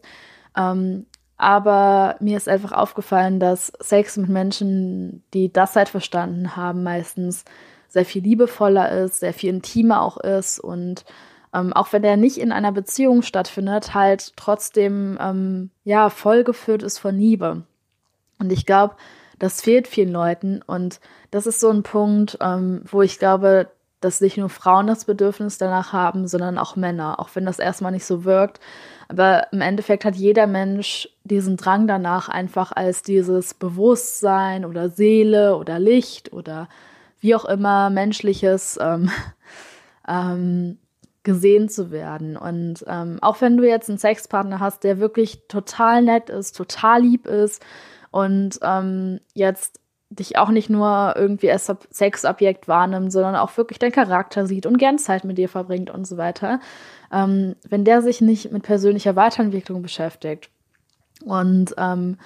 Ähm, 0.56 1.06
aber 1.38 2.16
mir 2.20 2.38
ist 2.38 2.50
einfach 2.50 2.72
aufgefallen, 2.72 3.40
dass 3.40 3.72
Sex 3.80 4.18
mit 4.18 4.30
Menschen, 4.30 5.24
die 5.34 5.52
das 5.52 5.76
halt 5.76 5.90
verstanden 5.90 6.56
haben, 6.56 6.84
meistens 6.84 7.46
sehr 7.88 8.06
viel 8.06 8.24
liebevoller 8.24 8.92
ist, 9.04 9.20
sehr 9.20 9.34
viel 9.34 9.50
intimer 9.50 10.02
auch 10.02 10.18
ist 10.18 10.60
und 10.60 11.06
ähm, 11.54 11.74
auch 11.74 11.92
wenn 11.94 12.04
er 12.04 12.18
nicht 12.18 12.38
in 12.38 12.52
einer 12.52 12.72
Beziehung 12.72 13.22
stattfindet, 13.22 13.94
halt 13.94 14.34
trotzdem 14.36 15.18
ähm, 15.22 15.72
ja 15.84 16.10
vollgeführt 16.10 16.84
ist 16.84 17.00
von 17.00 17.18
Liebe. 17.18 17.64
Und 18.40 18.52
ich 18.52 18.66
glaube, 18.66 18.96
das 19.38 19.62
fehlt 19.62 19.88
vielen 19.88 20.12
Leuten 20.12 20.62
und 20.62 21.00
das 21.32 21.48
ist 21.48 21.60
so 21.60 21.70
ein 21.70 21.84
Punkt, 21.84 22.38
ähm, 22.42 22.84
wo 22.86 23.02
ich 23.02 23.20
glaube, 23.20 23.70
dass 24.02 24.22
nicht 24.22 24.38
nur 24.38 24.50
Frauen 24.50 24.88
das 24.88 25.06
Bedürfnis 25.06 25.58
danach 25.58 25.92
haben, 25.92 26.28
sondern 26.28 26.58
auch 26.58 26.76
Männer, 26.76 27.20
auch 27.20 27.30
wenn 27.34 27.46
das 27.46 27.60
erstmal 27.60 27.92
nicht 27.92 28.06
so 28.06 28.24
wirkt. 28.24 28.60
Aber 29.10 29.52
im 29.52 29.62
Endeffekt 29.62 30.06
hat 30.06 30.16
jeder 30.16 30.48
Mensch 30.48 31.10
diesen 31.24 31.58
Drang 31.58 31.88
danach, 31.88 32.30
einfach 32.30 32.72
als 32.72 33.02
dieses 33.02 33.54
Bewusstsein 33.54 34.66
oder 34.66 34.90
Seele 34.90 35.58
oder 35.58 35.80
Licht 35.80 36.32
oder 36.32 36.70
wie 37.20 37.36
auch 37.36 37.46
immer 37.46 37.90
menschliches 37.90 38.78
ähm, 38.82 39.10
ähm, 40.08 40.78
gesehen 41.24 41.70
zu 41.70 41.92
werden. 41.92 42.38
Und 42.38 42.84
ähm, 42.88 43.20
auch 43.22 43.42
wenn 43.42 43.58
du 43.58 43.68
jetzt 43.68 43.90
einen 43.90 43.98
Sexpartner 43.98 44.60
hast, 44.60 44.84
der 44.84 45.00
wirklich 45.00 45.48
total 45.48 46.02
nett 46.02 46.30
ist, 46.30 46.56
total 46.56 47.02
lieb 47.02 47.28
ist 47.28 47.64
und 48.12 48.60
ähm, 48.62 49.20
jetzt 49.34 49.80
dich 50.10 50.38
auch 50.38 50.50
nicht 50.50 50.70
nur 50.70 51.14
irgendwie 51.16 51.52
als 51.52 51.72
Sexobjekt 51.92 52.68
wahrnimmt, 52.68 53.12
sondern 53.12 53.36
auch 53.36 53.56
wirklich 53.58 53.78
deinen 53.78 53.92
Charakter 53.92 54.48
sieht 54.48 54.66
und 54.66 54.78
gern 54.78 54.98
Zeit 54.98 55.24
mit 55.24 55.38
dir 55.38 55.50
verbringt 55.50 55.92
und 55.92 56.08
so 56.08 56.18
weiter. 56.18 56.60
Ähm, 57.12 57.56
wenn 57.68 57.86
der 57.86 58.02
sich 58.02 58.22
nicht 58.22 58.52
mit 58.52 58.64
persönlicher 58.64 59.16
Weiterentwicklung 59.16 59.82
beschäftigt 59.82 60.50
und 61.26 61.76
ähm, 61.78 62.18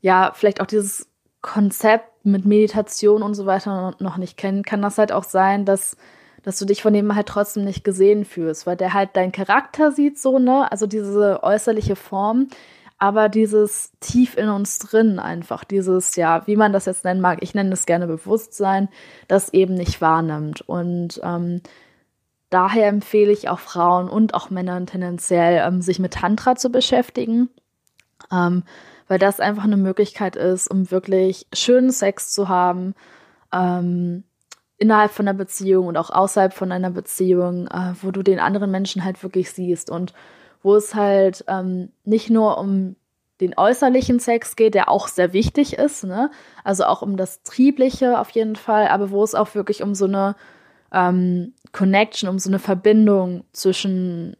ja, 0.00 0.32
vielleicht 0.34 0.60
auch 0.60 0.66
dieses 0.66 1.08
Konzept 1.42 2.24
mit 2.24 2.44
Meditation 2.44 3.22
und 3.22 3.34
so 3.34 3.46
weiter 3.46 3.94
noch 3.98 4.16
nicht 4.16 4.36
kennt, 4.36 4.66
kann 4.66 4.82
das 4.82 4.98
halt 4.98 5.10
auch 5.10 5.24
sein, 5.24 5.64
dass 5.64 5.96
dass 6.42 6.58
du 6.58 6.64
dich 6.64 6.82
von 6.82 6.92
dem 6.92 7.14
halt 7.14 7.28
trotzdem 7.28 7.64
nicht 7.64 7.84
gesehen 7.84 8.24
fühlst, 8.24 8.66
weil 8.66 8.76
der 8.76 8.94
halt 8.94 9.16
deinen 9.16 9.32
Charakter 9.32 9.92
sieht, 9.92 10.18
so, 10.18 10.38
ne? 10.38 10.70
Also 10.70 10.86
diese 10.86 11.42
äußerliche 11.42 11.96
Form, 11.96 12.48
aber 12.98 13.28
dieses 13.28 13.92
tief 14.00 14.36
in 14.36 14.48
uns 14.48 14.78
drin 14.78 15.18
einfach, 15.18 15.64
dieses, 15.64 16.16
ja, 16.16 16.46
wie 16.46 16.56
man 16.56 16.72
das 16.72 16.84
jetzt 16.84 17.04
nennen 17.04 17.20
mag, 17.20 17.38
ich 17.42 17.54
nenne 17.54 17.72
es 17.72 17.86
gerne 17.86 18.06
Bewusstsein, 18.06 18.88
das 19.26 19.54
eben 19.54 19.74
nicht 19.74 20.00
wahrnimmt. 20.00 20.60
Und 20.62 21.20
ähm, 21.24 21.62
daher 22.50 22.88
empfehle 22.88 23.32
ich 23.32 23.48
auch 23.48 23.58
Frauen 23.58 24.08
und 24.08 24.34
auch 24.34 24.50
Männern 24.50 24.86
tendenziell, 24.86 25.66
ähm, 25.66 25.80
sich 25.80 25.98
mit 25.98 26.12
Tantra 26.12 26.56
zu 26.56 26.70
beschäftigen. 26.70 27.48
Ähm, 28.30 28.64
weil 29.10 29.18
das 29.18 29.40
einfach 29.40 29.64
eine 29.64 29.76
Möglichkeit 29.76 30.36
ist, 30.36 30.70
um 30.70 30.92
wirklich 30.92 31.48
schönen 31.52 31.90
Sex 31.90 32.32
zu 32.32 32.48
haben, 32.48 32.94
ähm, 33.52 34.22
innerhalb 34.80 35.12
von 35.12 35.28
einer 35.28 35.36
Beziehung 35.36 35.86
und 35.86 35.96
auch 35.96 36.10
außerhalb 36.10 36.52
von 36.52 36.72
einer 36.72 36.90
Beziehung, 36.90 37.68
äh, 37.68 37.92
wo 38.00 38.10
du 38.10 38.22
den 38.22 38.40
anderen 38.40 38.70
Menschen 38.70 39.04
halt 39.04 39.22
wirklich 39.22 39.52
siehst 39.52 39.90
und 39.90 40.14
wo 40.62 40.74
es 40.74 40.94
halt 40.94 41.44
ähm, 41.48 41.90
nicht 42.04 42.30
nur 42.30 42.58
um 42.58 42.96
den 43.40 43.56
äußerlichen 43.56 44.20
Sex 44.20 44.56
geht, 44.56 44.74
der 44.74 44.88
auch 44.88 45.08
sehr 45.08 45.32
wichtig 45.32 45.74
ist, 45.74 46.04
ne? 46.04 46.30
Also 46.64 46.84
auch 46.84 47.02
um 47.02 47.16
das 47.16 47.42
Triebliche 47.42 48.18
auf 48.18 48.30
jeden 48.30 48.56
Fall, 48.56 48.88
aber 48.88 49.10
wo 49.10 49.22
es 49.22 49.34
auch 49.34 49.54
wirklich 49.54 49.82
um 49.82 49.94
so 49.94 50.06
eine 50.06 50.34
ähm, 50.92 51.52
Connection, 51.72 52.28
um 52.28 52.38
so 52.38 52.50
eine 52.50 52.58
Verbindung 52.58 53.44
zwischen 53.52 54.36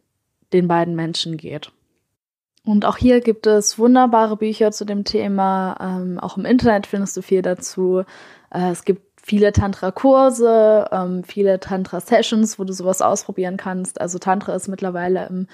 den 0.53 0.67
beiden 0.67 0.95
Menschen 0.95 1.37
geht. 1.37 1.71
Und 2.63 2.85
auch 2.85 2.97
hier 2.97 3.21
gibt 3.21 3.47
es 3.47 3.79
wunderbare 3.79 4.37
Bücher 4.37 4.71
zu 4.71 4.85
dem 4.85 5.03
Thema. 5.03 5.77
Ähm, 5.79 6.19
auch 6.19 6.37
im 6.37 6.45
Internet 6.45 6.85
findest 6.85 7.17
du 7.17 7.21
viel 7.21 7.41
dazu. 7.41 8.03
Äh, 8.51 8.71
es 8.71 8.85
gibt 8.85 9.10
viele 9.21 9.51
Tantra-Kurse, 9.53 10.89
ähm, 10.91 11.23
viele 11.23 11.59
Tantra-Sessions, 11.59 12.57
wo 12.59 12.63
du 12.63 12.73
sowas 12.73 13.01
ausprobieren 13.01 13.57
kannst. 13.57 14.01
Also 14.01 14.19
Tantra 14.19 14.55
ist 14.55 14.67
mittlerweile 14.67 15.27
im 15.27 15.47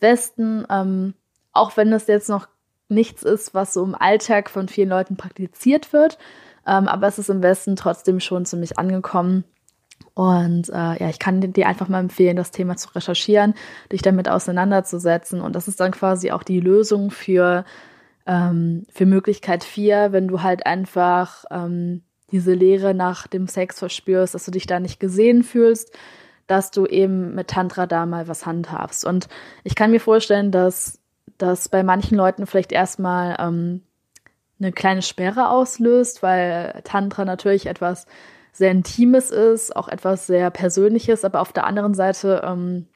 Westen, 0.00 0.66
ähm, 0.70 1.14
auch 1.52 1.76
wenn 1.76 1.92
es 1.92 2.06
jetzt 2.06 2.28
noch 2.28 2.48
nichts 2.88 3.22
ist, 3.22 3.54
was 3.54 3.74
so 3.74 3.84
im 3.84 3.94
Alltag 3.94 4.50
von 4.50 4.68
vielen 4.68 4.88
Leuten 4.88 5.16
praktiziert 5.16 5.92
wird, 5.92 6.18
ähm, 6.66 6.88
aber 6.88 7.06
es 7.06 7.18
ist 7.18 7.30
im 7.30 7.42
Westen 7.42 7.76
trotzdem 7.76 8.20
schon 8.20 8.44
ziemlich 8.44 8.78
angekommen. 8.78 9.44
Und 10.14 10.68
äh, 10.68 11.00
ja, 11.00 11.08
ich 11.08 11.18
kann 11.18 11.40
dir 11.40 11.66
einfach 11.66 11.88
mal 11.88 12.00
empfehlen, 12.00 12.36
das 12.36 12.50
Thema 12.50 12.76
zu 12.76 12.90
recherchieren, 12.94 13.54
dich 13.90 14.02
damit 14.02 14.28
auseinanderzusetzen. 14.28 15.40
Und 15.40 15.56
das 15.56 15.68
ist 15.68 15.80
dann 15.80 15.92
quasi 15.92 16.32
auch 16.32 16.42
die 16.42 16.60
Lösung 16.60 17.10
für, 17.10 17.64
ähm, 18.26 18.84
für 18.90 19.06
Möglichkeit 19.06 19.64
4, 19.64 20.12
wenn 20.12 20.28
du 20.28 20.42
halt 20.42 20.66
einfach 20.66 21.44
ähm, 21.50 22.02
diese 22.32 22.54
Lehre 22.54 22.94
nach 22.94 23.26
dem 23.26 23.46
Sex 23.46 23.78
verspürst, 23.78 24.34
dass 24.34 24.44
du 24.44 24.50
dich 24.50 24.66
da 24.66 24.80
nicht 24.80 24.98
gesehen 24.98 25.42
fühlst, 25.42 25.96
dass 26.46 26.70
du 26.70 26.86
eben 26.86 27.34
mit 27.34 27.48
Tantra 27.48 27.86
da 27.86 28.06
mal 28.06 28.28
was 28.28 28.46
handhabst. 28.46 29.04
Und 29.04 29.28
ich 29.64 29.74
kann 29.74 29.90
mir 29.90 30.00
vorstellen, 30.00 30.50
dass 30.50 30.98
das 31.38 31.68
bei 31.68 31.82
manchen 31.82 32.16
Leuten 32.16 32.46
vielleicht 32.46 32.72
erstmal 32.72 33.36
ähm, 33.38 33.82
eine 34.58 34.72
kleine 34.72 35.02
Sperre 35.02 35.48
auslöst, 35.48 36.22
weil 36.22 36.80
Tantra 36.84 37.24
natürlich 37.24 37.66
etwas 37.66 38.06
sehr 38.52 38.70
Intimes 38.70 39.30
ist, 39.30 39.74
auch 39.74 39.88
etwas 39.88 40.26
sehr 40.26 40.50
Persönliches, 40.50 41.24
aber 41.24 41.40
auf 41.40 41.52
der 41.52 41.64
anderen 41.66 41.94
Seite 41.94 42.42
ähm, 42.44 42.86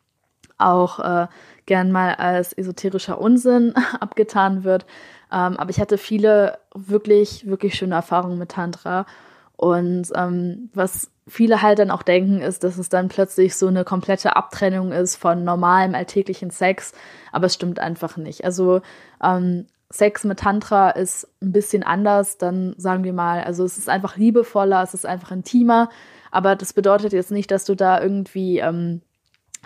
auch 0.59 1.01
äh, 1.01 1.27
gern 1.66 1.92
mal 1.92 2.14
als 2.14 2.53
esoterischer 2.53 3.20
Unsinn 3.20 3.75
abgetan 4.01 4.64
wird. 4.64 4.87
Ähm, 5.33 5.57
aber 5.57 5.70
ich 5.70 5.81
hatte 5.81 5.99
viele 5.99 6.59
wirklich, 6.75 7.46
wirklich 7.46 7.75
schöne 7.75 7.94
Erfahrungen 7.94 8.38
mit 8.38 8.51
Tantra. 8.51 9.07
Und 9.56 10.08
ähm, 10.14 10.70
was 10.74 11.10
viele 11.26 11.62
halt 11.62 11.78
dann 11.78 11.90
auch 11.90 12.02
denken, 12.02 12.40
ist, 12.40 12.62
dass 12.62 12.78
es 12.78 12.88
dann 12.88 13.08
plötzlich 13.08 13.56
so 13.56 13.66
eine 13.66 13.84
komplette 13.84 14.36
Abtrennung 14.36 14.92
ist 14.92 15.16
von 15.16 15.44
normalem 15.44 15.94
alltäglichen 15.94 16.50
Sex. 16.50 16.92
Aber 17.32 17.46
es 17.46 17.54
stimmt 17.54 17.78
einfach 17.78 18.16
nicht. 18.16 18.44
Also 18.44 18.82
ähm, 19.22 19.66
Sex 19.90 20.24
mit 20.24 20.40
Tantra 20.40 20.90
ist 20.90 21.28
ein 21.40 21.52
bisschen 21.52 21.82
anders, 21.82 22.38
dann 22.38 22.74
sagen 22.76 23.04
wir 23.04 23.12
mal, 23.12 23.42
also 23.44 23.64
es 23.64 23.78
ist 23.78 23.88
einfach 23.88 24.16
liebevoller, 24.16 24.82
es 24.82 24.94
ist 24.94 25.06
einfach 25.06 25.30
intimer, 25.30 25.88
aber 26.30 26.56
das 26.56 26.72
bedeutet 26.72 27.12
jetzt 27.12 27.30
nicht, 27.30 27.50
dass 27.50 27.64
du 27.64 27.76
da 27.76 28.00
irgendwie 28.02 28.58
ähm, 28.58 29.00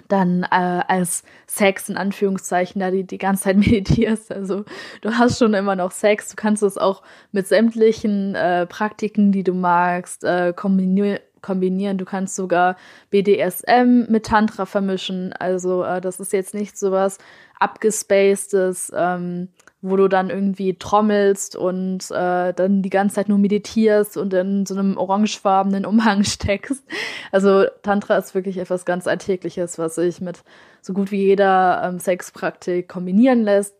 dann 0.08 0.42
äh, 0.44 0.46
als 0.86 1.22
Sex 1.46 1.88
in 1.88 1.96
Anführungszeichen 1.96 2.80
da 2.80 2.90
die, 2.90 3.04
die 3.04 3.18
ganze 3.18 3.44
Zeit 3.44 3.56
meditierst. 3.58 4.32
Also 4.32 4.64
du 5.00 5.12
hast 5.12 5.38
schon 5.38 5.54
immer 5.54 5.76
noch 5.76 5.90
Sex, 5.90 6.30
du 6.30 6.36
kannst 6.36 6.62
es 6.62 6.78
auch 6.78 7.02
mit 7.32 7.46
sämtlichen 7.46 8.34
äh, 8.34 8.66
Praktiken, 8.66 9.32
die 9.32 9.44
du 9.44 9.54
magst, 9.54 10.24
äh, 10.24 10.52
kombinieren 10.54 11.18
kombinieren. 11.42 11.98
Du 11.98 12.04
kannst 12.04 12.36
sogar 12.36 12.76
BDSM 13.10 14.04
mit 14.08 14.26
Tantra 14.26 14.66
vermischen. 14.66 15.32
Also 15.32 15.82
äh, 15.84 16.00
das 16.00 16.20
ist 16.20 16.34
jetzt 16.34 16.52
nicht 16.54 16.78
sowas 16.78 17.18
abgespacedes, 17.58 18.92
ähm, 18.94 19.48
wo 19.82 19.96
du 19.96 20.08
dann 20.08 20.28
irgendwie 20.28 20.74
trommelst 20.74 21.56
und 21.56 22.10
äh, 22.10 22.52
dann 22.52 22.82
die 22.82 22.90
ganze 22.90 23.16
Zeit 23.16 23.28
nur 23.28 23.38
meditierst 23.38 24.16
und 24.16 24.34
in 24.34 24.66
so 24.66 24.74
einem 24.74 24.98
orangefarbenen 24.98 25.86
Umhang 25.86 26.24
steckst. 26.24 26.84
Also 27.32 27.64
Tantra 27.82 28.16
ist 28.16 28.34
wirklich 28.34 28.58
etwas 28.58 28.84
ganz 28.84 29.06
Alltägliches, 29.06 29.78
was 29.78 29.94
sich 29.94 30.20
mit 30.20 30.42
so 30.82 30.92
gut 30.92 31.10
wie 31.10 31.24
jeder 31.24 31.82
ähm, 31.84 31.98
Sexpraktik 31.98 32.88
kombinieren 32.88 33.42
lässt. 33.42 33.74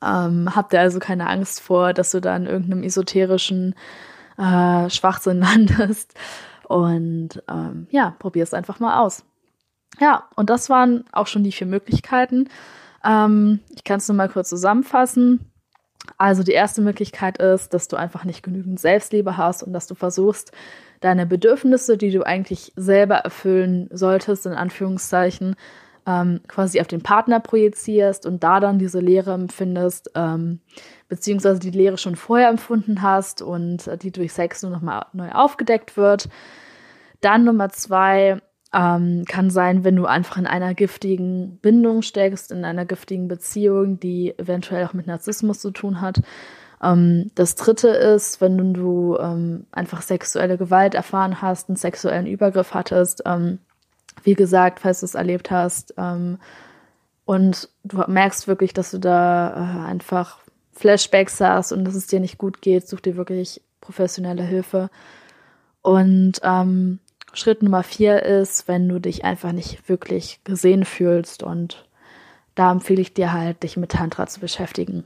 Ähm, 0.00 0.54
habt 0.54 0.72
ihr 0.72 0.80
also 0.80 1.00
keine 1.00 1.28
Angst 1.28 1.60
vor, 1.60 1.92
dass 1.92 2.12
du 2.12 2.20
da 2.20 2.36
in 2.36 2.46
irgendeinem 2.46 2.84
esoterischen 2.84 3.74
äh, 4.36 4.88
Schwachsinn 4.88 5.40
landest. 5.40 6.14
Und 6.68 7.42
ähm, 7.48 7.88
ja, 7.90 8.14
probier 8.18 8.44
es 8.44 8.54
einfach 8.54 8.78
mal 8.78 9.00
aus. 9.00 9.24
Ja, 10.00 10.28
und 10.36 10.48
das 10.48 10.70
waren 10.70 11.04
auch 11.10 11.26
schon 11.26 11.42
die 11.42 11.50
vier 11.50 11.66
Möglichkeiten. 11.66 12.48
Ähm, 13.04 13.60
ich 13.74 13.84
kann 13.84 13.98
es 13.98 14.08
nur 14.08 14.16
mal 14.16 14.28
kurz 14.28 14.48
zusammenfassen. 14.48 15.52
Also 16.16 16.42
die 16.42 16.52
erste 16.52 16.80
Möglichkeit 16.80 17.38
ist, 17.38 17.74
dass 17.74 17.88
du 17.88 17.96
einfach 17.96 18.24
nicht 18.24 18.42
genügend 18.42 18.80
Selbstliebe 18.80 19.36
hast 19.36 19.62
und 19.62 19.72
dass 19.72 19.86
du 19.86 19.94
versuchst, 19.94 20.52
deine 21.00 21.26
Bedürfnisse, 21.26 21.96
die 21.96 22.10
du 22.10 22.24
eigentlich 22.24 22.72
selber 22.76 23.16
erfüllen 23.16 23.88
solltest, 23.92 24.46
in 24.46 24.52
Anführungszeichen, 24.52 25.54
ähm, 26.06 26.40
quasi 26.48 26.80
auf 26.80 26.86
den 26.86 27.02
Partner 27.02 27.38
projizierst 27.38 28.24
und 28.26 28.42
da 28.42 28.60
dann 28.60 28.78
diese 28.78 28.98
Leere 28.98 29.34
empfindest, 29.34 30.10
ähm, 30.14 30.60
beziehungsweise 31.08 31.60
die 31.60 31.70
Leere 31.70 31.98
schon 31.98 32.16
vorher 32.16 32.48
empfunden 32.48 33.02
hast 33.02 33.42
und 33.42 33.90
die 34.02 34.10
durch 34.10 34.32
Sex 34.32 34.62
nur 34.62 34.72
nochmal 34.72 35.06
neu 35.12 35.30
aufgedeckt 35.30 35.96
wird. 35.96 36.28
Dann 37.20 37.44
Nummer 37.44 37.68
zwei, 37.68 38.40
ähm, 38.72 39.24
kann 39.26 39.50
sein, 39.50 39.84
wenn 39.84 39.96
du 39.96 40.06
einfach 40.06 40.36
in 40.36 40.46
einer 40.46 40.74
giftigen 40.74 41.58
Bindung 41.58 42.02
steckst, 42.02 42.52
in 42.52 42.64
einer 42.64 42.84
giftigen 42.84 43.28
Beziehung, 43.28 43.98
die 43.98 44.38
eventuell 44.38 44.84
auch 44.86 44.92
mit 44.92 45.06
Narzissmus 45.06 45.60
zu 45.60 45.70
tun 45.70 46.00
hat. 46.00 46.20
Ähm, 46.82 47.30
das 47.34 47.54
dritte 47.54 47.88
ist, 47.88 48.40
wenn 48.40 48.74
du 48.74 49.16
ähm, 49.18 49.66
einfach 49.72 50.02
sexuelle 50.02 50.58
Gewalt 50.58 50.94
erfahren 50.94 51.40
hast, 51.40 51.68
einen 51.68 51.76
sexuellen 51.76 52.26
Übergriff 52.26 52.74
hattest, 52.74 53.22
ähm, 53.24 53.58
wie 54.22 54.34
gesagt, 54.34 54.80
falls 54.80 55.00
du 55.00 55.06
es 55.06 55.14
erlebt 55.14 55.50
hast, 55.50 55.94
ähm, 55.96 56.38
und 57.24 57.68
du 57.84 58.02
merkst 58.06 58.48
wirklich, 58.48 58.72
dass 58.72 58.90
du 58.90 58.98
da 58.98 59.50
äh, 59.50 59.86
einfach 59.90 60.38
Flashbacks 60.72 61.40
hast 61.42 61.72
und 61.72 61.84
dass 61.84 61.94
es 61.94 62.06
dir 62.06 62.20
nicht 62.20 62.38
gut 62.38 62.62
geht, 62.62 62.88
such 62.88 63.00
dir 63.00 63.16
wirklich 63.16 63.60
professionelle 63.82 64.42
Hilfe. 64.42 64.88
Und 65.82 66.40
ähm, 66.42 67.00
Schritt 67.38 67.62
Nummer 67.62 67.82
vier 67.82 68.22
ist, 68.22 68.66
wenn 68.66 68.88
du 68.88 68.98
dich 68.98 69.24
einfach 69.24 69.52
nicht 69.52 69.88
wirklich 69.88 70.40
gesehen 70.44 70.84
fühlst 70.84 71.42
und 71.42 71.86
da 72.54 72.72
empfehle 72.72 73.00
ich 73.00 73.14
dir 73.14 73.32
halt, 73.32 73.62
dich 73.62 73.76
mit 73.76 73.92
Tantra 73.92 74.26
zu 74.26 74.40
beschäftigen. 74.40 75.04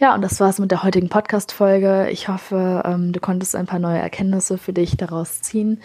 Ja, 0.00 0.14
und 0.14 0.22
das 0.22 0.40
war's 0.40 0.58
mit 0.58 0.72
der 0.72 0.82
heutigen 0.82 1.08
Podcast-Folge. 1.08 2.08
Ich 2.10 2.28
hoffe, 2.28 2.82
ähm, 2.84 3.12
du 3.12 3.20
konntest 3.20 3.54
ein 3.54 3.66
paar 3.66 3.78
neue 3.78 3.98
Erkenntnisse 3.98 4.58
für 4.58 4.72
dich 4.72 4.96
daraus 4.96 5.40
ziehen. 5.40 5.80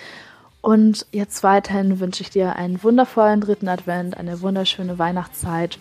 Und 0.62 1.06
jetzt 1.12 1.44
weiterhin 1.44 2.00
wünsche 2.00 2.24
ich 2.24 2.30
dir 2.30 2.56
einen 2.56 2.82
wundervollen 2.84 3.42
dritten 3.42 3.68
Advent, 3.68 4.18
eine 4.18 4.42
wunderschöne 4.42 4.98
Weihnachtszeit. 4.98 5.78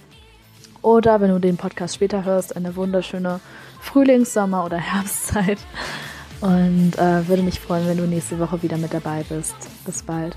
Oder 0.83 1.21
wenn 1.21 1.31
du 1.31 1.39
den 1.39 1.57
Podcast 1.57 1.95
später 1.95 2.25
hörst, 2.25 2.57
eine 2.57 2.77
wunderschöne 2.77 3.41
Frühlings-, 3.81 4.35
Sommer- 4.35 4.65
oder 4.65 4.79
Herbstzeit. 4.79 5.59
Und 6.43 6.99
äh, 6.99 7.29
würde 7.29 7.43
mich 7.43 7.61
freuen, 7.61 7.87
wenn 7.87 7.97
du 7.97 8.07
nächste 8.07 8.39
Woche 8.41 8.63
wieder 8.63 8.77
mit 8.77 8.93
dabei 8.93 9.25
bist. 9.29 9.55
Bis 9.87 10.03
bald. 10.03 10.37